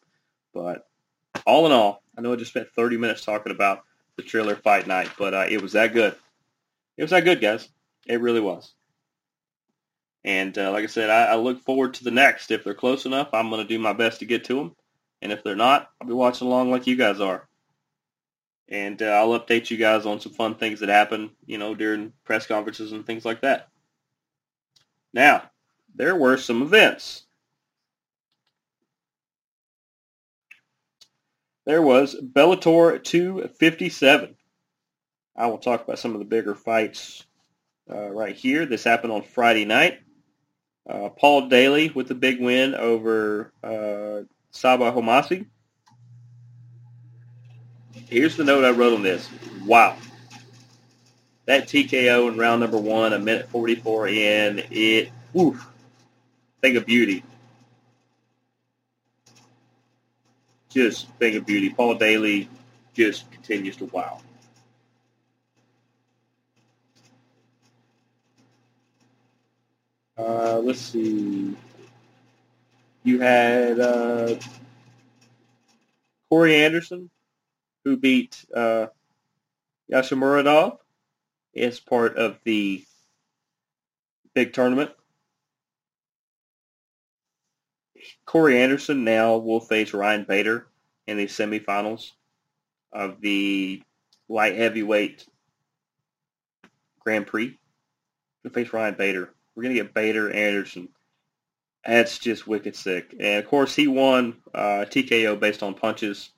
[0.53, 0.88] But
[1.47, 3.85] all in all, I know I just spent 30 minutes talking about
[4.16, 6.14] the Triller fight night, but uh, it was that good.
[6.96, 7.68] It was that good, guys.
[8.07, 8.72] It really was.
[10.25, 12.51] And uh, like I said, I, I, look forward to the next.
[12.51, 14.77] If they're close enough, I'm going to do my best to get to them.
[15.20, 17.48] And if they're not, I'll be watching along like you guys are
[18.72, 22.12] and uh, I'll update you guys on some fun things that happen, you know, during
[22.25, 23.68] press conferences and things like that.
[25.12, 25.51] Now,
[25.94, 27.25] there were some events.
[31.64, 34.37] There was Bellator 257.
[35.37, 37.25] I will talk about some of the bigger fights
[37.90, 38.66] uh, right here.
[38.66, 40.01] This happened on Friday night.
[40.88, 45.46] Uh, Paul Daley with the big win over uh, Sabah Homasi
[48.12, 49.29] here's the note I wrote on this.
[49.64, 49.96] Wow.
[51.46, 55.66] That TKO in round number one, a minute 44 in, it, oof,
[56.61, 57.25] thing of beauty.
[60.73, 61.71] Just thing of beauty.
[61.71, 62.49] Paul Daley
[62.95, 64.21] just continues to wow.
[70.17, 71.57] Uh, let's see.
[73.03, 74.37] You had uh,
[76.31, 77.11] Corey Anderson
[77.85, 78.87] who beat uh,
[79.93, 80.79] Yagshimuradov
[81.57, 82.85] as part of the
[84.35, 84.91] big tournament.
[88.27, 90.67] Corey Anderson now will face Ryan Bader
[91.07, 92.12] in the semifinals
[92.93, 93.83] of the
[94.29, 95.27] light heavyweight
[97.01, 97.59] Grand Prix.
[98.45, 99.31] To face Ryan Bader.
[99.55, 100.88] We're gonna get Bader Anderson.
[101.87, 103.15] That's just wicked sick.
[103.19, 106.31] And of course, he won uh, TKO based on punches.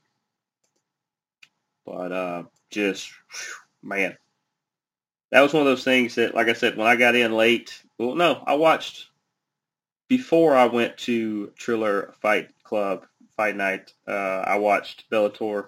[1.87, 3.11] But uh, just
[3.83, 4.17] man,
[5.31, 7.83] that was one of those things that, like I said, when I got in late.
[7.99, 9.09] Well, no, I watched
[10.17, 13.05] before I went to Triller Fight Club
[13.37, 13.93] Fight Night.
[14.07, 15.67] Uh, I watched Bellator.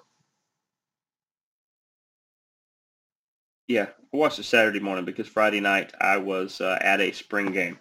[3.66, 7.50] Yeah, I watched it Saturday morning because Friday night I was uh, at a spring
[7.50, 7.80] game.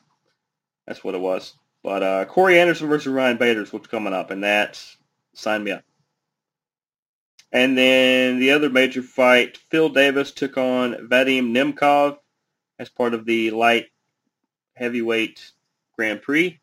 [0.88, 1.54] That's what it was.
[1.84, 4.84] But uh, Corey Anderson versus Ryan Bader is what's coming up, and that
[5.36, 5.84] signed me up.
[7.52, 12.18] And then the other major fight, Phil Davis took on Vadim Nemkov
[12.80, 13.86] as part of the light
[14.74, 15.52] heavyweight
[15.98, 16.60] Grand Prix.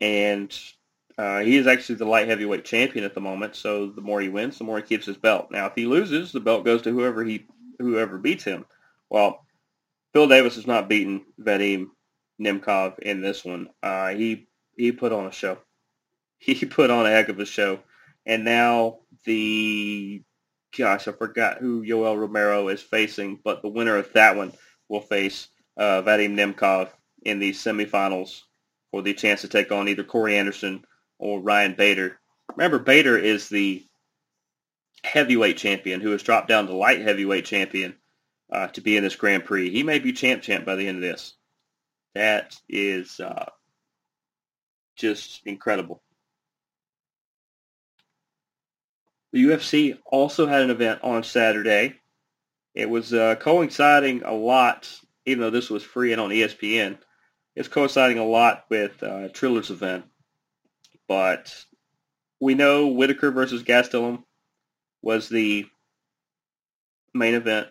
[0.00, 0.56] And
[1.16, 4.28] uh, he is actually the light heavyweight champion at the moment, so the more he
[4.28, 5.50] wins, the more he keeps his belt.
[5.50, 7.46] Now, if he loses, the belt goes to whoever he
[7.78, 8.66] whoever beats him.
[9.08, 9.44] Well,
[10.12, 11.90] Phil Davis has not beaten Vadim
[12.40, 13.68] Nemkov in this one.
[13.82, 15.58] Uh, he he put on a show.
[16.36, 17.80] He put on a heck of a show,
[18.26, 20.22] and now the
[20.76, 24.52] gosh, I forgot who Yoel Romero is facing, but the winner of that one
[24.88, 26.90] will face uh, Vadim Nemkov
[27.22, 28.42] in the semifinals
[28.90, 30.84] for the chance to take on either Corey Anderson
[31.18, 32.18] or Ryan Bader.
[32.54, 33.84] Remember, Bader is the
[35.02, 37.94] heavyweight champion who has dropped down to light heavyweight champion
[38.52, 39.70] uh, to be in this Grand Prix.
[39.70, 41.34] He may be champ champ by the end of this.
[42.14, 43.50] That is uh,
[44.96, 46.02] just incredible.
[49.32, 51.94] The UFC also had an event on Saturday.
[52.74, 54.88] It was uh, coinciding a lot,
[55.26, 56.98] even though this was free and on ESPN.
[57.56, 60.04] It's coinciding a lot with uh, Triller's event,
[61.06, 61.54] but
[62.40, 64.24] we know Whittaker versus Gastelum
[65.02, 65.66] was the
[67.12, 67.68] main event.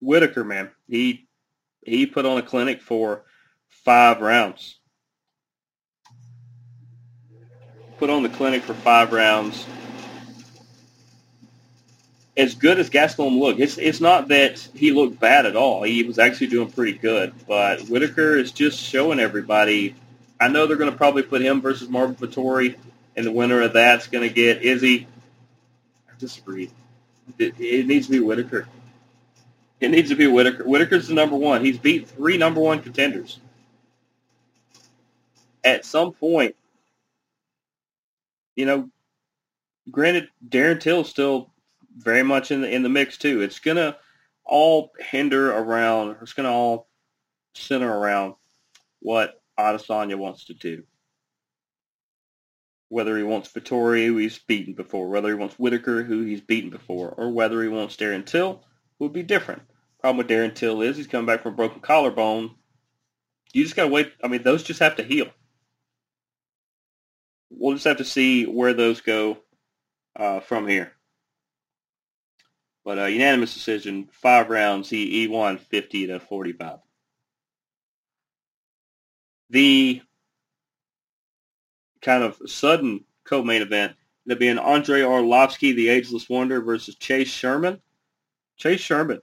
[0.00, 1.26] Whittaker, man, he
[1.84, 3.24] he put on a clinic for
[3.68, 4.78] five rounds.
[7.98, 9.64] Put on the clinic for five rounds.
[12.36, 15.84] As good as Gastelum looked, it's it's not that he looked bad at all.
[15.84, 17.32] He was actually doing pretty good.
[17.46, 19.94] But Whittaker is just showing everybody.
[20.40, 22.76] I know they're going to probably put him versus Marvin Vettori,
[23.14, 25.06] and the winner of that's going to get Izzy.
[26.08, 26.70] I disagree.
[27.38, 28.66] It, it needs to be Whittaker.
[29.80, 30.64] It needs to be Whittaker.
[30.64, 31.64] Whittaker's the number one.
[31.64, 33.38] He's beat three number one contenders.
[35.62, 36.56] At some point,
[38.56, 38.90] you know,
[39.90, 41.50] granted, Darren Till's still
[41.96, 43.42] very much in the in the mix too.
[43.42, 43.96] It's gonna
[44.44, 46.16] all hinder around.
[46.22, 46.88] It's gonna all
[47.54, 48.34] center around
[49.00, 50.84] what Adesanya wants to do.
[52.88, 56.70] Whether he wants Vettori, who he's beaten before, whether he wants Whittaker, who he's beaten
[56.70, 58.64] before, or whether he wants Darren Till,
[58.98, 59.62] would be different.
[60.00, 62.54] Problem with Darren Till is he's coming back from a broken collarbone.
[63.52, 64.12] You just gotta wait.
[64.22, 65.28] I mean, those just have to heal.
[67.50, 69.38] We'll just have to see where those go
[70.16, 70.93] uh, from here.
[72.84, 74.90] But uh, unanimous decision, five rounds.
[74.90, 76.78] He, he won 50 to 45.
[79.50, 80.02] The
[82.02, 83.94] kind of sudden co-main event
[84.30, 87.80] up being Andre Arlovski, the Ageless Wonder, versus Chase Sherman.
[88.56, 89.20] Chase Sherman,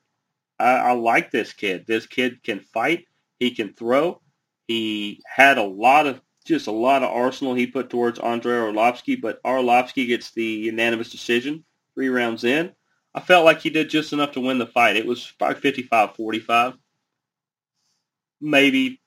[0.59, 1.85] I, I like this kid.
[1.87, 3.05] This kid can fight.
[3.39, 4.21] He can throw.
[4.67, 9.19] He had a lot of just a lot of arsenal he put towards Andre Arlovski,
[9.19, 12.71] but Arlovski gets the unanimous decision three rounds in.
[13.13, 14.95] I felt like he did just enough to win the fight.
[14.95, 16.77] It was probably 55-45,
[18.39, 19.01] maybe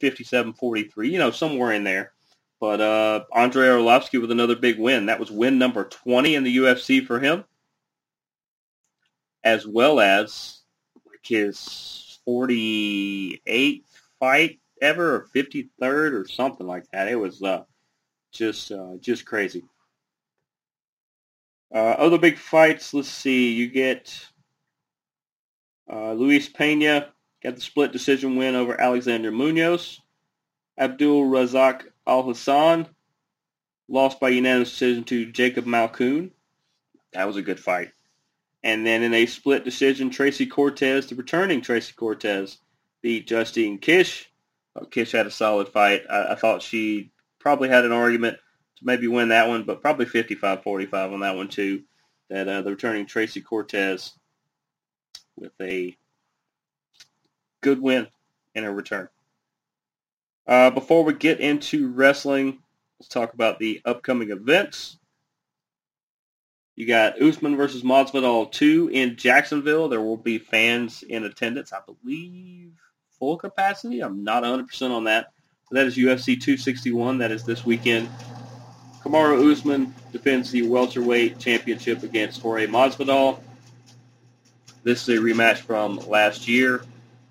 [0.00, 2.12] 57-43, you know, somewhere in there.
[2.60, 5.06] But uh, Andre Arlovski with another big win.
[5.06, 7.44] That was win number 20 in the UFC for him,
[9.44, 10.60] as well as
[11.22, 13.82] his 48th
[14.18, 17.08] fight ever, or 53rd, or something like that.
[17.08, 17.64] It was uh,
[18.32, 19.62] just uh, just crazy.
[21.74, 23.52] Uh, other big fights, let's see.
[23.52, 24.26] You get
[25.90, 27.08] uh, Luis Pena
[27.42, 30.00] got the split decision win over Alexander Munoz.
[30.78, 32.88] Abdul Razak Al Hassan
[33.88, 36.30] lost by unanimous decision to Jacob Malkoun.
[37.12, 37.92] That was a good fight.
[38.62, 42.58] And then in a split decision, Tracy Cortez, the returning Tracy Cortez,
[43.00, 44.30] beat Justine Kish.
[44.74, 46.02] Uh, Kish had a solid fight.
[46.10, 48.38] I, I thought she probably had an argument
[48.76, 51.82] to maybe win that one, but probably 55-45 on that one too.
[52.28, 54.12] That uh, the returning Tracy Cortez
[55.36, 55.96] with a
[57.60, 58.08] good win
[58.54, 59.08] and a return.
[60.46, 62.58] Uh, before we get into wrestling,
[62.98, 64.98] let's talk about the upcoming events.
[66.76, 69.88] You got Usman versus Masvidal 2 in Jacksonville.
[69.88, 72.72] There will be fans in attendance, I believe,
[73.18, 74.00] full capacity.
[74.00, 75.32] I'm not 100% on that.
[75.70, 77.18] But that is UFC 261.
[77.18, 78.08] That is this weekend.
[79.06, 83.38] Kamaru Usman defends the welterweight championship against Jorge Masvidal.
[84.82, 86.82] This is a rematch from last year.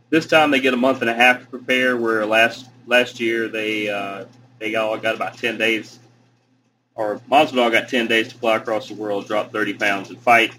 [0.10, 3.50] This time they get a month and a half to prepare, where last last year
[3.50, 4.24] they uh,
[4.58, 6.00] they all got about 10 days
[6.96, 10.56] or Masvidal got 10 days to fly across the world, drop 30 pounds, and fight.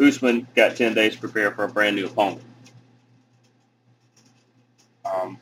[0.00, 2.42] Usman got 10 days to prepare for a brand new opponent.
[5.04, 5.38] Um,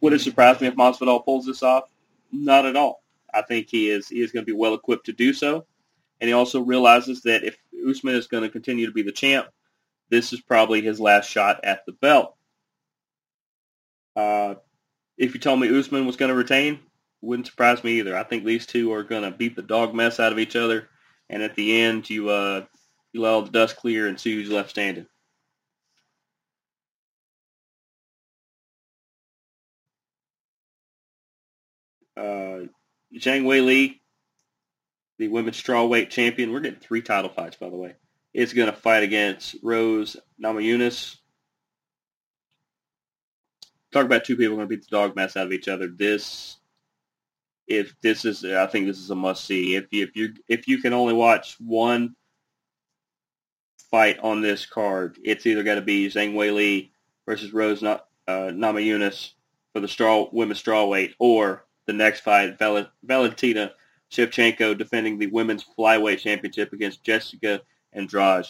[0.00, 1.84] would it surprise me if Masvidal pulls this off?
[2.32, 3.03] Not at all.
[3.34, 5.66] I think he is he is going to be well equipped to do so,
[6.20, 7.56] and he also realizes that if
[7.88, 9.48] Usman is going to continue to be the champ,
[10.10, 12.36] this is probably his last shot at the belt.
[14.16, 14.54] Uh,
[15.18, 16.80] if you told me Usman was going to retain,
[17.20, 18.16] wouldn't surprise me either.
[18.16, 20.88] I think these two are going to beat the dog mess out of each other,
[21.28, 22.64] and at the end, you uh,
[23.12, 25.06] you let all the dust clear and see who's left standing.
[32.16, 32.66] Uh,
[33.14, 34.02] Zhang Wei Li,
[35.18, 37.94] the women's strawweight champion, we're getting three title fights, by the way,
[38.32, 41.16] is going to fight against Rose Namajunas.
[43.92, 45.86] Talk about two people going to beat the dog mess out of each other.
[45.86, 46.56] This
[47.66, 49.76] if this is I think this is a must see.
[49.76, 52.16] If you if you if you can only watch one
[53.90, 56.92] fight on this card, it's either got to be Zhang Wei Li
[57.26, 59.30] versus Rose uh, Namajunas
[59.72, 63.72] for the straw women's strawweight, or the next fight Val- Valentina
[64.10, 67.62] Shevchenko defending the women's flyweight championship against Jessica
[67.92, 68.46] Andrade.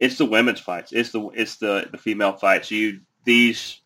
[0.00, 0.92] It's the women's fights.
[0.92, 2.70] It's the it's the the female fights.
[2.70, 3.80] You these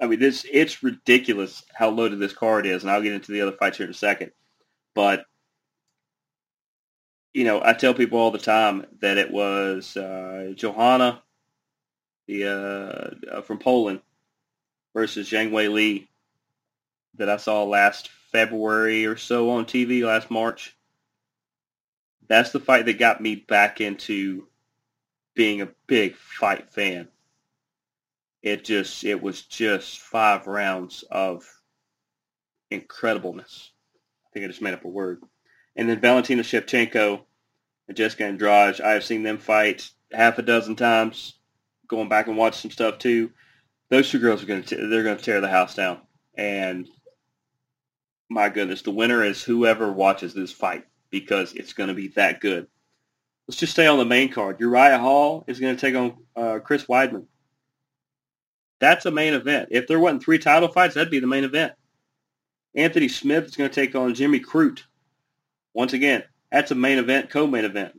[0.00, 3.42] I mean, this it's ridiculous how loaded this card is, and I'll get into the
[3.42, 4.32] other fights here in a second.
[4.94, 5.24] But
[7.34, 11.22] you know, I tell people all the time that it was uh, Johanna,
[12.26, 14.00] the uh, from Poland,
[14.94, 16.09] versus Zhang Wei Li
[17.14, 20.76] that I saw last February or so on TV last March.
[22.28, 24.46] That's the fight that got me back into
[25.34, 27.08] being a big fight fan
[28.42, 31.44] it just it was just five rounds of
[32.70, 33.70] incredibleness.
[34.26, 35.22] I think I just made up a word.
[35.76, 37.20] And then Valentina Shevchenko
[37.88, 41.34] and Jessica Andrade, I have seen them fight half a dozen times.
[41.88, 43.30] Going back and watch some stuff too.
[43.88, 46.00] Those two girls are going to they're going to tear the house down.
[46.34, 46.88] And
[48.30, 52.40] my goodness, the winner is whoever watches this fight because it's going to be that
[52.40, 52.68] good.
[53.46, 54.60] Let's just stay on the main card.
[54.60, 57.26] Uriah Hall is going to take on uh, Chris Weidman.
[58.78, 59.68] That's a main event.
[59.72, 61.72] If there wasn't three title fights, that'd be the main event.
[62.76, 64.82] Anthony Smith is going to take on Jimmy Crute.
[65.74, 66.22] Once again,
[66.52, 67.98] that's a main event, co-main event.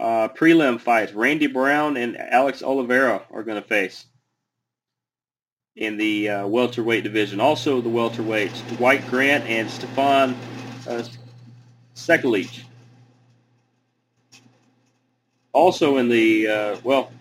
[0.00, 1.12] Uh, prelim fights.
[1.12, 4.06] Randy Brown and Alex Oliveira are going to face
[5.78, 7.40] in the uh, welterweight division.
[7.40, 10.36] Also the welterweights, Dwight Grant and Stefan
[10.86, 11.02] uh.
[15.52, 17.12] Also in the, uh, well,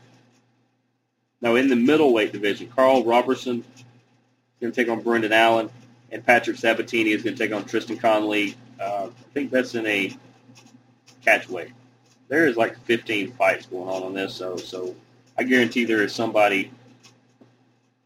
[1.42, 3.84] now in the middleweight division, Karl Roberson is
[4.60, 5.70] going to take on Brendan Allen,
[6.12, 8.56] and Patrick Sabatini is going to take on Tristan Conley.
[8.80, 10.16] Uh, I think that's in a
[11.26, 11.72] catchweight.
[12.28, 14.96] There is like 15 fights going on on this, so so
[15.38, 16.72] I guarantee there is somebody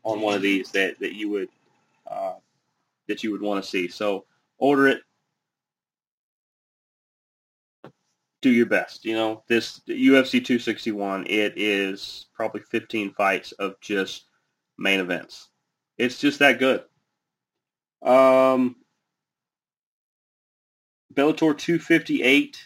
[0.04, 1.50] on one of these that that you would
[2.10, 2.36] uh,
[3.08, 3.88] that you would want to see.
[3.88, 4.26] So
[4.58, 5.02] order it.
[8.42, 9.06] do your best.
[9.06, 14.26] You know, this UFC 261, it is probably 15 fights of just
[14.78, 15.50] main events.
[15.98, 16.84] It's just that good.
[18.02, 18.78] Um,
[21.14, 22.58] Bellator 258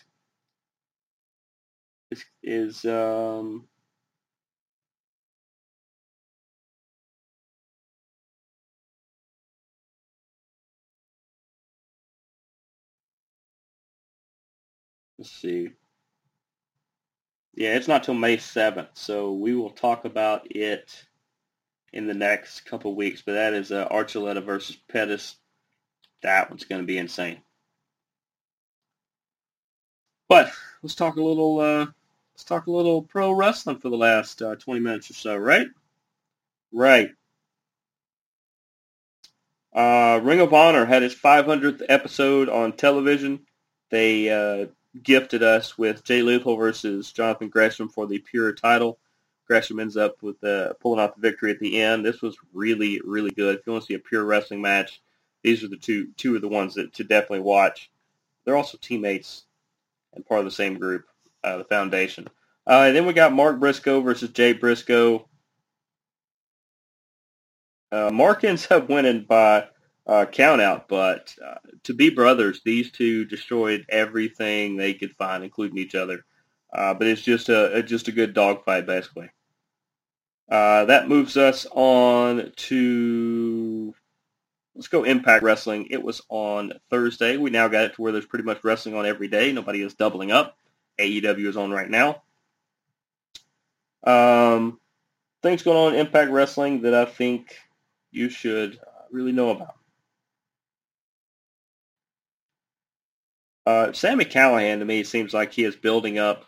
[2.12, 3.68] is, is um,
[15.26, 15.71] Let's see.
[17.55, 21.03] Yeah, it's not till May 7th, so we will talk about it
[21.91, 23.23] in the next couple weeks.
[23.26, 25.36] But that is uh, Archuleta versus Pettis.
[26.21, 27.41] That one's going to be insane.
[30.30, 30.51] But
[30.84, 31.59] let's talk a little.
[31.59, 31.88] Uh,
[32.36, 35.69] let's talk a little pro wrestling for the last uh, 20 minutes or so, right?
[36.71, 37.09] Right.
[39.73, 43.39] Uh, Ring of Honor had its 500th episode on television.
[43.89, 44.67] They uh,
[45.04, 49.00] gifted us with Jay Lethal versus Jonathan Gresham for the pure title.
[49.48, 52.06] Gresham ends up with uh, pulling out the victory at the end.
[52.06, 53.60] This was really, really good.
[53.60, 55.02] If you want to see a pure wrestling match,
[55.43, 57.91] these are the two two of the ones that to definitely watch.
[58.43, 59.46] They're also teammates,
[60.14, 61.06] and part of the same group,
[61.43, 62.28] uh, the foundation.
[62.66, 65.28] Uh, then we got Mark Briscoe versus Jay Briscoe.
[67.91, 69.68] Uh, Mark ends up winning by
[70.08, 75.43] uh, count out, but uh, to be brothers, these two destroyed everything they could find,
[75.43, 76.26] including each other.
[76.74, 79.30] Uh, but it's just a just a good dogfight, basically.
[80.49, 83.95] Uh, that moves us on to
[84.76, 85.88] let's go Impact Wrestling.
[85.89, 87.38] It was on Thursday.
[87.38, 89.51] We now got it to where there's pretty much wrestling on every day.
[89.51, 90.58] Nobody is doubling up.
[90.99, 92.22] AEW is on right now.
[94.03, 94.80] Um,
[95.41, 97.56] things going on in Impact Wrestling that I think
[98.12, 98.80] you should
[99.12, 99.76] really know about.
[103.66, 106.45] Uh, Sami Callihan, to me, seems like he is building up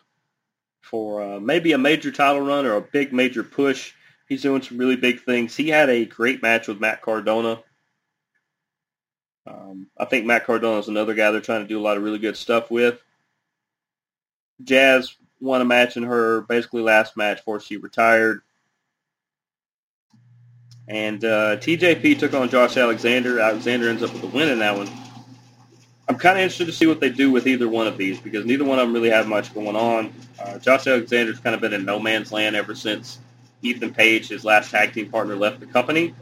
[0.82, 3.94] for uh, maybe a major title run or a big major push.
[4.28, 5.56] He's doing some really big things.
[5.56, 7.64] He had a great match with Matt Cardona.
[9.48, 12.04] Um, I think Matt Cardona is another guy they're trying to do a lot of
[12.04, 13.00] really good stuff with.
[14.64, 18.42] Jazz won a match in her basically last match before she retired.
[20.88, 23.40] And uh, TJP took on Josh Alexander.
[23.40, 24.90] Alexander ends up with the win in that one.
[26.10, 28.46] I'm kind of interested to see what they do with either one of these because
[28.46, 30.14] neither one of them really have much going on.
[30.42, 33.20] Uh, Josh Alexander's kind of been in no man's land ever since
[33.62, 36.14] Ethan Page, his last tag team partner, left the company.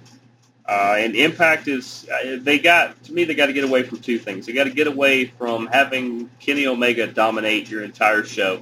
[0.68, 4.00] Uh, and Impact is uh, they got to me they got to get away from
[4.00, 4.48] two things.
[4.48, 8.62] They got to get away from having Kenny Omega dominate your entire show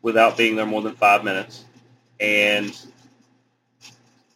[0.00, 1.66] without being there more than five minutes,
[2.18, 2.74] and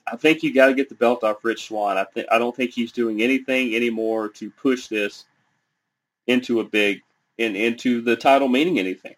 [0.07, 1.97] I think you got to get the belt off Rich Swan.
[1.97, 5.25] I I don't think he's doing anything anymore to push this
[6.27, 7.01] into a big
[7.39, 9.15] and into the title meaning anything.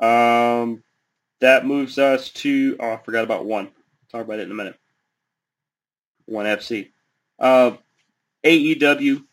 [0.00, 0.82] Um,
[1.40, 3.70] that moves us to oh I forgot about one.
[4.10, 4.78] Talk about it in a minute.
[6.26, 6.90] One FC.
[7.38, 7.72] Uh,
[8.44, 9.24] AEW.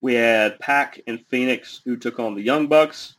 [0.00, 3.16] We had Pac and Phoenix who took on the Young Bucks.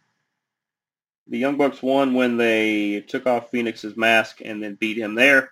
[1.27, 5.51] The Young Bucks won when they took off Phoenix's mask and then beat him there.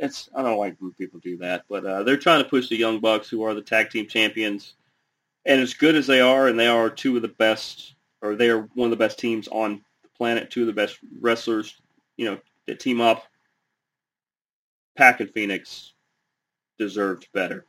[0.00, 2.76] It's I don't like when people do that, but uh, they're trying to push the
[2.76, 4.74] Young Bucks, who are the tag team champions,
[5.46, 8.50] and as good as they are, and they are two of the best, or they
[8.50, 11.80] are one of the best teams on the planet, two of the best wrestlers,
[12.16, 13.24] you know, that team up.
[14.96, 15.92] Pac and Phoenix
[16.78, 17.66] deserved better.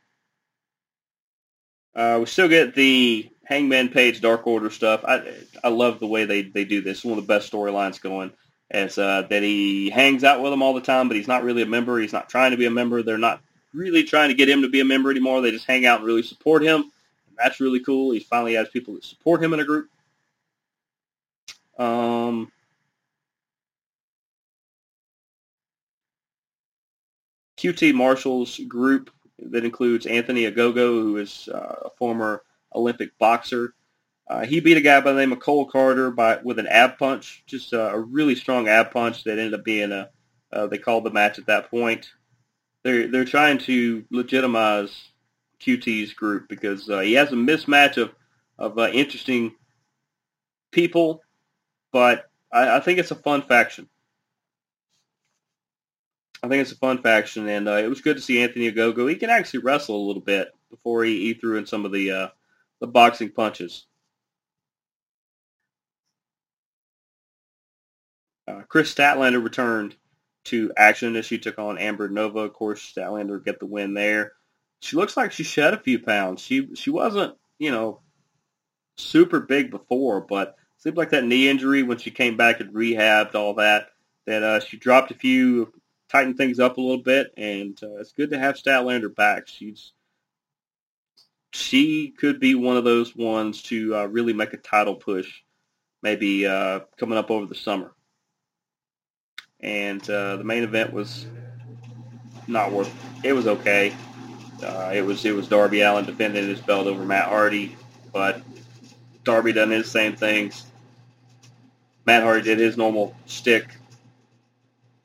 [1.94, 5.04] Uh, we still get the Hangman Page Dark Order stuff.
[5.04, 5.32] I
[5.64, 7.04] I love the way they, they do this.
[7.04, 8.32] One of the best storylines going
[8.70, 11.62] is uh, that he hangs out with them all the time, but he's not really
[11.62, 11.98] a member.
[11.98, 13.02] He's not trying to be a member.
[13.02, 13.40] They're not
[13.72, 15.40] really trying to get him to be a member anymore.
[15.40, 16.90] They just hang out and really support him.
[17.38, 18.12] That's really cool.
[18.12, 19.88] He finally has people that support him in a group.
[21.78, 22.50] Um,
[27.58, 32.42] QT Marshall's group that includes Anthony Ogogo, who is uh, a former
[32.74, 33.74] Olympic boxer.
[34.28, 36.98] Uh, he beat a guy by the name of Cole Carter by with an ab
[36.98, 40.10] punch, just uh, a really strong ab punch that ended up being a.
[40.52, 42.10] Uh, they called the match at that point.
[42.82, 45.10] They're they're trying to legitimize
[45.60, 48.12] QT's group because uh, he has a mismatch of
[48.58, 49.54] of uh, interesting
[50.70, 51.22] people,
[51.92, 53.88] but I, I think it's a fun faction.
[56.42, 59.08] I think it's a fun faction, and uh, it was good to see Anthony Ogogo.
[59.08, 62.10] He can actually wrestle a little bit before he, he threw in some of the
[62.12, 62.28] uh,
[62.80, 63.86] the boxing punches.
[68.48, 69.96] Uh, Kris Statlander returned
[70.44, 72.40] to action as she took on Amber Nova.
[72.40, 74.32] Of course, Statlander get the win there.
[74.86, 76.40] She looks like she shed a few pounds.
[76.40, 78.00] She she wasn't you know
[78.96, 82.72] super big before, but it seemed like that knee injury when she came back and
[82.72, 83.88] rehabbed all that
[84.26, 85.72] that uh, she dropped a few
[86.08, 89.48] tightened things up a little bit, and uh, it's good to have Statlander back.
[89.48, 89.92] She's
[91.52, 95.42] she could be one of those ones to uh, really make a title push,
[96.00, 97.92] maybe uh, coming up over the summer.
[99.58, 101.26] And uh, the main event was
[102.46, 102.94] not worth.
[103.24, 103.92] It was okay.
[104.62, 107.76] Uh, it was it was Darby Allin defending his belt over Matt Hardy,
[108.12, 108.40] but
[109.24, 110.64] Darby done his same things.
[112.06, 113.68] Matt Hardy did his normal stick.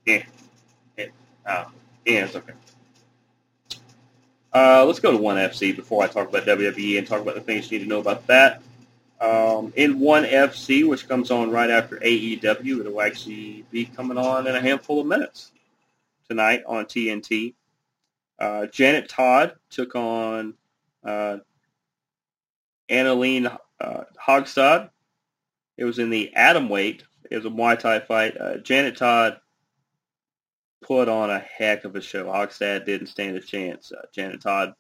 [0.06, 0.24] Yeah,
[1.48, 1.72] Oh,
[2.06, 2.54] yeah, it's okay.
[4.54, 7.42] Uh, let's go to ONE FC before I talk about WWE and talk about the
[7.42, 8.62] things you need to know about that.
[9.20, 14.48] Um, in ONE FC, which comes on right after AEW, it'll actually be coming on
[14.48, 15.52] in a handful of minutes
[16.28, 17.54] tonight on TNT.
[18.42, 20.56] Uh, Janet Todd took on
[21.04, 21.38] uh,
[22.90, 23.48] Anne Line
[23.80, 24.90] uh, Hogstad.
[25.78, 27.04] It was in the atom weight.
[27.30, 28.36] It was a Muay Thai fight.
[28.40, 29.38] Uh, Janet Todd
[30.82, 32.26] put on a heck of a show.
[32.26, 33.92] Hogstad didn't stand a chance.
[33.92, 34.74] Uh, Janet Todd,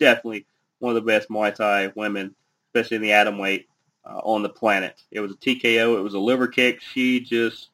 [0.00, 0.46] definitely
[0.78, 2.34] one of the best Muay Thai women,
[2.68, 3.66] especially in the atom weight.
[4.04, 5.02] uh, on the planet.
[5.10, 5.98] It was a TKO.
[5.98, 6.80] It was a liver kick.
[6.80, 7.70] She just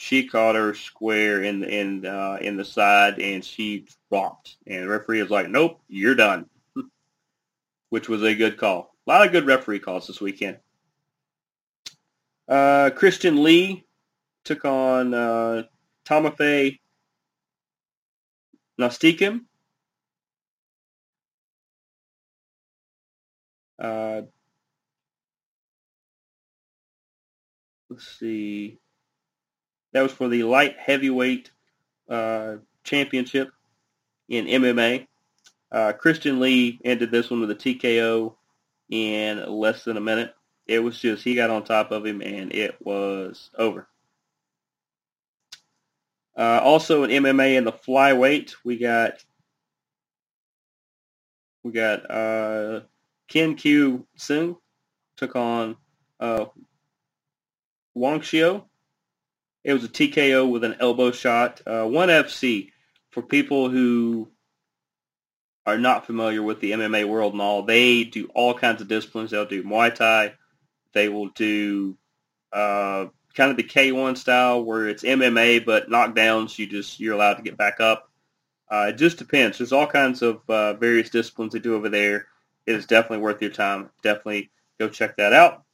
[0.00, 4.56] she caught her square in in uh, in the side and she dropped.
[4.64, 6.48] And the referee was like, "Nope, you're done,"
[7.88, 8.94] which was a good call.
[9.04, 10.58] A lot of good referee calls this weekend.
[12.46, 13.86] Uh, Christian Lee
[14.44, 15.64] took on uh,
[16.04, 16.78] Timofey
[18.80, 19.40] Nastyukhin.
[23.80, 24.22] Uh,
[27.90, 28.78] let's see.
[29.98, 31.50] That was for the light heavyweight
[32.08, 33.50] uh, championship
[34.28, 35.08] in MMA.
[35.72, 38.32] Uh, Christian Lee ended this one with a TKO
[38.90, 40.36] in less than a minute.
[40.68, 43.88] It was just he got on top of him and it was over.
[46.36, 49.14] Uh, also in MMA in the flyweight, we got
[51.64, 52.82] we got uh,
[53.26, 54.58] Ken Q Sung
[55.16, 55.76] took on
[56.20, 56.44] uh,
[57.96, 58.67] Wang Xiu.
[59.64, 61.60] It was a TKO with an elbow shot.
[61.66, 62.70] Uh, One FC
[63.10, 64.28] for people who
[65.66, 69.30] are not familiar with the MMA world and all, they do all kinds of disciplines.
[69.30, 70.34] They'll do Muay Thai.
[70.94, 71.98] They will do
[72.52, 76.58] uh, kind of the K1 style where it's MMA but knockdowns.
[76.58, 78.10] You just you're allowed to get back up.
[78.70, 79.58] Uh, it just depends.
[79.58, 82.26] There's all kinds of uh, various disciplines they do over there.
[82.66, 83.90] It is definitely worth your time.
[84.02, 85.64] Definitely go check that out.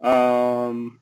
[0.00, 1.00] Um,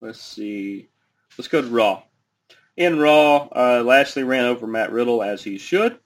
[0.00, 0.88] let's see.
[1.36, 2.02] Let's go to Raw.
[2.76, 5.98] In Raw, uh, Lashley ran over Matt Riddle as he should.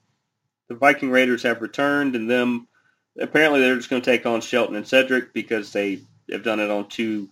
[0.68, 2.68] The Viking Raiders have returned, and them
[3.20, 6.70] apparently they're just going to take on Shelton and Cedric because they have done it
[6.70, 7.28] on two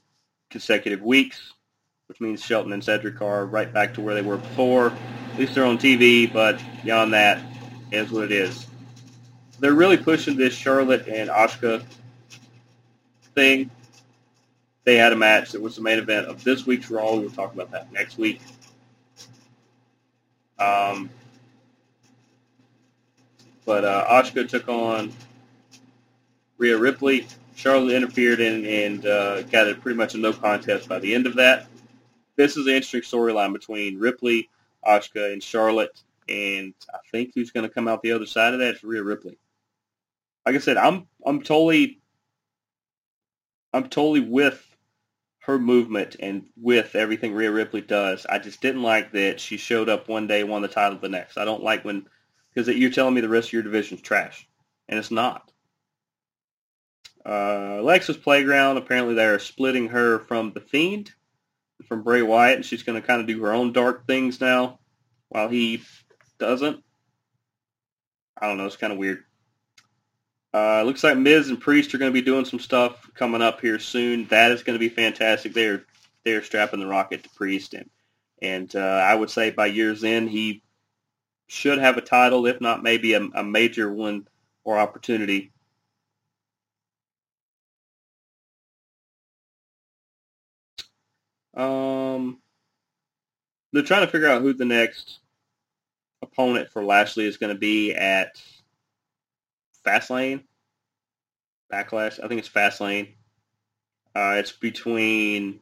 [0.50, 1.54] consecutive weeks,
[2.06, 4.92] which means Shelton and Cedric are right back to where they were before.
[5.32, 7.40] At least they're on TV, but beyond that,
[7.92, 8.66] is what it is.
[9.58, 11.84] They're really pushing this Charlotte and Asuka
[13.34, 13.70] thing.
[14.84, 17.14] They had a match that was the main event of this week's Raw.
[17.14, 18.40] We'll talk about that next week.
[20.58, 21.10] Um,
[23.64, 25.12] but uh, took on
[26.58, 27.26] Rhea Ripley.
[27.56, 31.26] Charlotte interfered and, and uh, got it pretty much a no contest by the end
[31.26, 31.66] of that.
[32.36, 34.48] This is an interesting storyline between Ripley,
[34.86, 36.02] Asuka, and Charlotte.
[36.28, 39.02] And I think who's going to come out the other side of that is Rhea
[39.02, 39.38] Ripley.
[40.46, 42.00] Like I said, I'm I'm totally
[43.74, 44.69] I'm totally with
[45.40, 48.26] her movement and with everything Rhea Ripley does.
[48.26, 51.38] I just didn't like that she showed up one day, won the title the next.
[51.38, 52.06] I don't like when
[52.54, 54.48] because you're telling me the rest of your division's trash,
[54.88, 55.50] and it's not.
[57.24, 61.12] Uh, Alexa's Playground, apparently they're splitting her from The Fiend,
[61.86, 64.80] from Bray Wyatt, and she's going to kind of do her own dark things now
[65.28, 65.82] while he
[66.38, 66.82] doesn't.
[68.40, 69.22] I don't know, it's kind of weird.
[70.52, 73.60] Uh, looks like Miz and Priest are going to be doing some stuff coming up
[73.60, 74.26] here soon.
[74.26, 75.52] That is going to be fantastic.
[75.52, 75.84] They're
[76.24, 77.88] they're strapping the rocket to Priest, and
[78.42, 80.62] and uh, I would say by year's end he
[81.46, 84.26] should have a title, if not maybe a, a major one
[84.64, 85.52] or opportunity.
[91.54, 92.40] Um,
[93.72, 95.20] they're trying to figure out who the next
[96.22, 98.40] opponent for Lashley is going to be at
[99.86, 100.44] Fastlane.
[101.72, 102.22] Backlash.
[102.22, 103.14] I think it's Fastlane.
[104.14, 105.60] Uh, it's between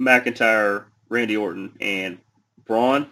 [0.00, 2.18] McIntyre, Randy Orton, and
[2.64, 3.08] Braun,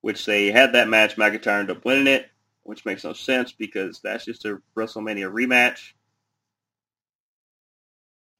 [0.00, 1.16] which they had that match.
[1.16, 2.28] McIntyre ended up winning it,
[2.64, 5.92] which makes no sense because that's just a WrestleMania rematch.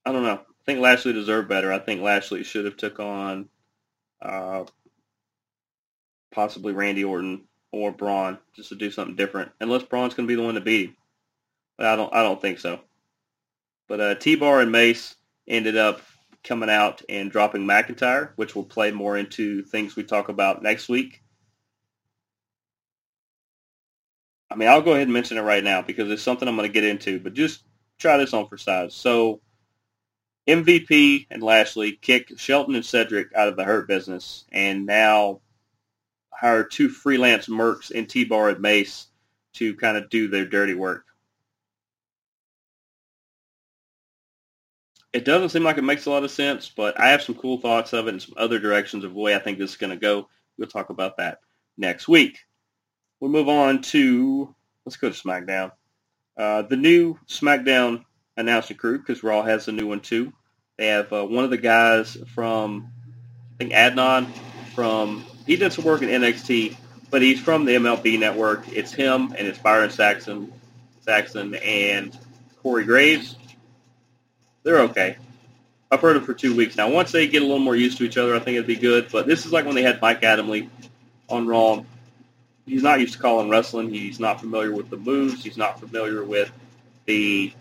[0.05, 0.39] I don't know.
[0.39, 1.71] I think Lashley deserved better.
[1.71, 3.47] I think Lashley should have took on
[4.21, 4.65] uh,
[6.31, 7.45] possibly Randy Orton
[7.77, 9.51] or Braun just to do something different.
[9.59, 10.97] Unless Braun's going to be the one to beat him.
[11.77, 12.13] But I don't.
[12.13, 12.79] I don't think so.
[13.87, 15.15] But uh, T-Bar and Mace
[15.47, 16.01] ended up
[16.43, 20.89] coming out and dropping McIntyre, which will play more into things we talk about next
[20.89, 21.21] week.
[24.49, 26.67] I mean, I'll go ahead and mention it right now because it's something I'm going
[26.67, 27.63] to get into, but just
[27.99, 28.93] try this on for size.
[28.93, 29.41] So
[30.47, 35.41] MVP and Lashley kicked Shelton and Cedric out of the Hurt business and now
[36.39, 39.07] hired two freelance mercs in T-Bar and Mace
[39.53, 41.05] to kind of do their dirty work.
[45.13, 47.59] It doesn't seem like it makes a lot of sense, but I have some cool
[47.59, 49.89] thoughts of it and some other directions of the way I think this is going
[49.89, 50.27] to go.
[50.59, 51.39] We'll talk about that
[51.75, 52.37] next week.
[53.19, 54.53] We'll move on to,
[54.85, 55.71] let's go to SmackDown.
[56.37, 58.03] Uh, the new SmackDown
[58.35, 60.31] announcing crew because Raw has a new one too.
[60.77, 62.91] They have uh, one of the guys from,
[63.55, 64.27] I think Adnan
[64.75, 66.75] from, he did some work in NXT,
[67.09, 68.67] but he's from the MLB network.
[68.67, 70.51] It's him and it's Byron Saxton,
[71.01, 72.15] Saxton and
[72.61, 73.37] Corey Graves.
[74.63, 75.17] They're okay.
[75.89, 76.89] I've heard them for two weeks now.
[76.89, 79.07] Once they get a little more used to each other, I think it'd be good.
[79.09, 80.69] But this is like when they had Mike Adamle
[81.29, 81.83] on Raw.
[82.65, 83.89] He's not used to calling wrestling.
[83.89, 85.41] He's not familiar with the moves.
[85.41, 86.51] He's not familiar with
[87.05, 87.53] the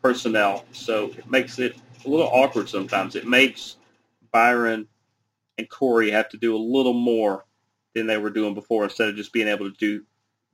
[0.00, 0.64] personnel.
[0.72, 1.76] So it makes it
[2.06, 3.14] a little awkward sometimes.
[3.14, 3.76] It makes
[4.32, 4.88] Byron
[5.58, 7.44] and Corey have to do a little more
[7.94, 10.04] than they were doing before instead of just being able to do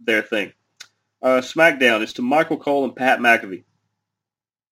[0.01, 0.53] their thing.
[1.21, 3.65] Uh, SmackDown is to Michael Cole and Pat McAfee.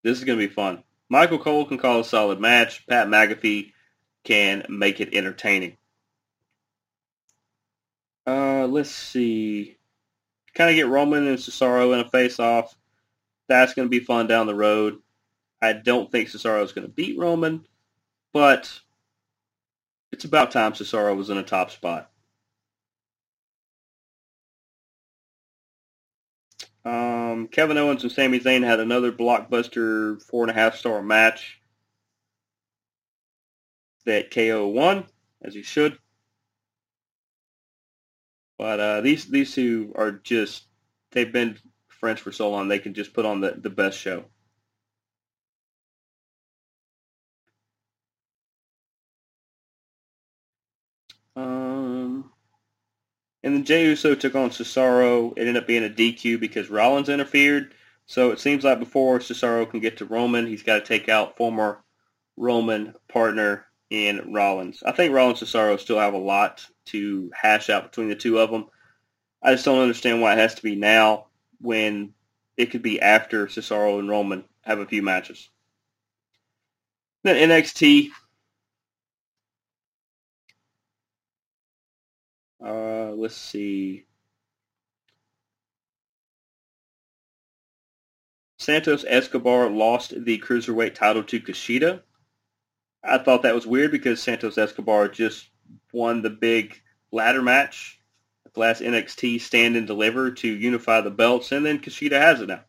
[0.03, 0.83] This is going to be fun.
[1.09, 2.87] Michael Cole can call a solid match.
[2.87, 3.73] Pat McAfee
[4.25, 5.77] can make it entertaining.
[8.27, 9.77] Uh, let's see.
[10.55, 12.75] Kind of get Roman and Cesaro in a face-off.
[13.49, 14.99] That's going to be fun down the road.
[15.61, 17.67] I don't think Cesaro is going to beat Roman,
[18.33, 18.81] but
[20.13, 22.11] it's about time Cesaro was in a top spot.
[26.85, 31.61] Um, Kevin Owens and Sami Zayn had another blockbuster four and a half star match
[34.07, 35.05] that KO won,
[35.43, 35.99] as he should.
[38.59, 40.65] But uh, these these two are just
[41.13, 41.59] they've been
[41.89, 44.25] friends for so long they can just put on the, the best show.
[53.43, 55.33] And then Jey Uso took on Cesaro.
[55.37, 57.75] It ended up being a DQ because Rollins interfered.
[58.07, 61.37] So it seems like before Cesaro can get to Roman, he's got to take out
[61.37, 61.83] former
[62.37, 64.83] Roman partner in Rollins.
[64.85, 68.39] I think Rollins and Cesaro still have a lot to hash out between the two
[68.39, 68.67] of them.
[69.43, 71.27] I just don't understand why it has to be now
[71.61, 72.13] when
[72.57, 75.49] it could be after Cesaro and Roman have a few matches.
[77.23, 78.09] Then NXT.
[82.65, 84.05] Uh, let's see.
[88.59, 92.03] Santos Escobar lost the cruiserweight title to Kushida.
[93.03, 95.49] I thought that was weird because Santos Escobar just
[95.95, 96.79] won the big
[97.11, 97.99] ladder match
[98.45, 102.43] at the last NXT Stand and Deliver to unify the belts, and then Kushida has
[102.43, 102.65] it now.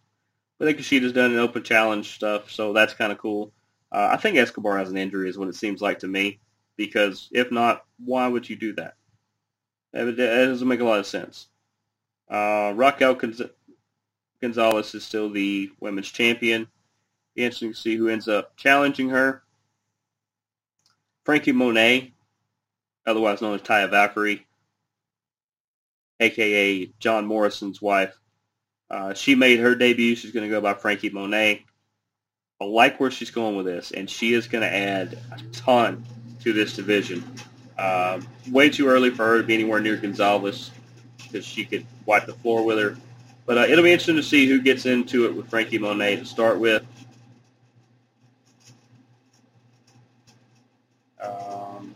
[0.58, 3.52] But then Kushida's done an open challenge stuff, so that's kind of cool.
[3.92, 6.40] Uh, I think Escobar has an injury is what it seems like to me,
[6.78, 8.94] because if not, why would you do that?
[9.94, 11.48] That doesn't make a lot of sense.
[12.30, 13.20] Uh, Raquel
[14.42, 16.68] Gonzalez is still the women's champion.
[17.36, 19.44] Interesting to see who ends up challenging her.
[21.24, 22.14] Franky Monet,
[23.06, 24.46] otherwise known as Taya Valkyrie,
[26.20, 28.18] aka John Morrison's wife.
[28.90, 30.16] Uh, she made her debut.
[30.16, 31.64] She's going to go by Franky Monet.
[32.60, 36.06] I like where she's going with this, and she is going to add a ton
[36.42, 37.24] to this division.
[37.78, 40.72] Uh, way too early for her to be anywhere near Gonzalez
[41.24, 42.98] because she could wipe the floor with her.
[43.46, 46.26] But uh, it'll be interesting to see who gets into it with Franky Monet to
[46.26, 46.84] start with.
[51.22, 51.96] Um,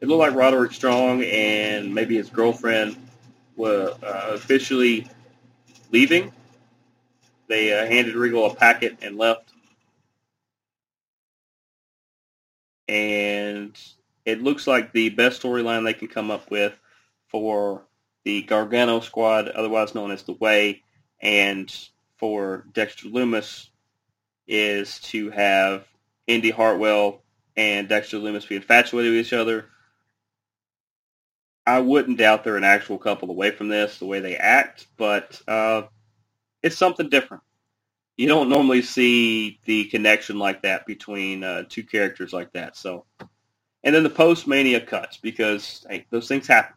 [0.00, 2.96] it looked like Roderick Strong and maybe his girlfriend
[3.56, 5.06] were uh, officially
[5.90, 6.32] leaving.
[7.48, 9.52] They uh, handed Regal a packet and left.
[12.90, 13.78] And
[14.24, 16.76] it looks like the best storyline they can come up with
[17.28, 17.86] for
[18.24, 20.82] the Gargano squad, otherwise known as the Way,
[21.22, 21.72] and
[22.16, 23.68] for Dexter Lumis
[24.48, 25.86] is to have
[26.26, 27.22] Indy Hartwell
[27.56, 29.66] and Dexter Lumis be infatuated with each other.
[31.64, 35.40] I wouldn't doubt they're an actual couple away from this, the way they act, but
[35.46, 35.82] uh,
[36.62, 37.44] it's something different.
[38.20, 42.76] You don't normally see the connection like that between uh, two characters like that.
[42.76, 43.06] So,
[43.82, 46.76] and then the post Mania cuts because hey, those things happen.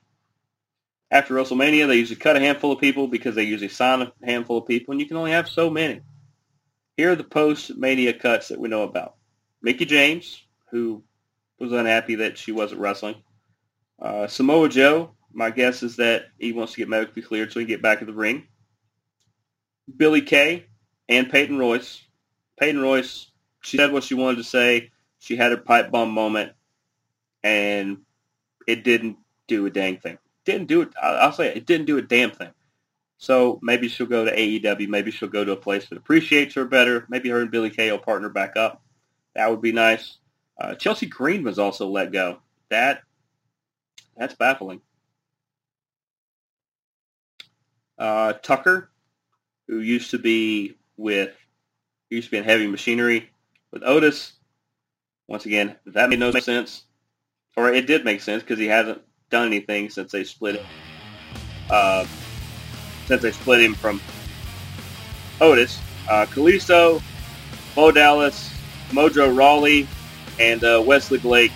[1.12, 4.60] After WrestleMania, they usually cut a handful of people because they usually sign a handful
[4.60, 6.00] of people, and you can only have so many.
[6.96, 9.16] Here are the post Mania cuts that we know about.
[9.62, 10.42] Mickie James,
[10.72, 11.04] who
[11.60, 13.16] was unhappy that she wasn't wrestling.
[14.02, 17.66] Uh, Samoa Joe, my guess is that he wants to get medically cleared so he
[17.66, 18.48] can get back in the ring.
[19.98, 20.68] Billie Kay
[21.10, 22.02] and Peyton Royce.
[22.60, 23.32] Peyton Royce,
[23.62, 24.92] she said what she wanted to say.
[25.20, 26.54] She had her pipe bomb moment,
[27.44, 28.00] and
[28.68, 30.18] it didn't do a dang thing.
[30.46, 30.90] Didn't do it.
[31.02, 32.52] I'll say it, it didn't do a damn thing.
[33.18, 34.90] So maybe she'll go to AEW.
[34.90, 37.06] Maybe she'll go to a place that appreciates her better.
[37.08, 38.82] Maybe her and Billie Kay will partner back up.
[39.34, 40.18] That would be nice.
[40.58, 42.40] Uh, Chelsea Green was also let go.
[42.70, 43.02] That
[44.18, 44.82] that's baffling.
[47.98, 48.90] Uh, Tucker
[49.68, 51.36] who used to be with
[52.10, 53.30] used to be in heavy machinery
[53.72, 54.34] with Otis.
[55.28, 56.84] Once again, that made no sense,
[57.56, 60.66] or it did make sense because he hasn't done anything since they split it.
[61.70, 62.06] Uh,
[63.06, 64.02] since they split him from
[65.42, 65.80] Otis,
[66.10, 67.02] uh, Kalisto,
[67.74, 68.54] Bo Dallas,
[68.90, 69.88] Mojo Rawley,
[70.40, 71.52] and uh, Wesley Blake.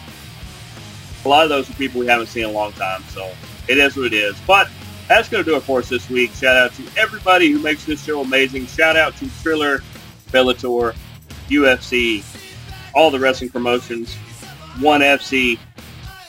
[1.25, 3.29] A lot of those are people we haven't seen in a long time, so
[3.67, 4.35] it is what it is.
[4.47, 4.69] But
[5.07, 6.31] that's going to do it for us this week.
[6.33, 8.67] Shout out to everybody who makes this show amazing.
[8.67, 9.79] Shout out to Triller,
[10.31, 10.95] Bellator,
[11.47, 12.23] UFC,
[12.93, 14.15] all the wrestling promotions,
[14.79, 15.59] One FC.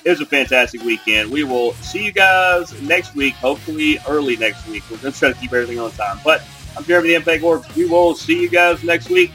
[0.04, 1.30] It was a fantastic weekend.
[1.30, 4.84] We will see you guys next week, hopefully early next week.
[4.90, 6.18] We're going to try to keep everything on time.
[6.24, 6.42] But
[6.76, 7.64] I'm Jeremy the Impact York.
[7.76, 9.32] We will see you guys next week.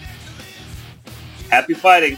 [1.50, 2.18] Happy fighting.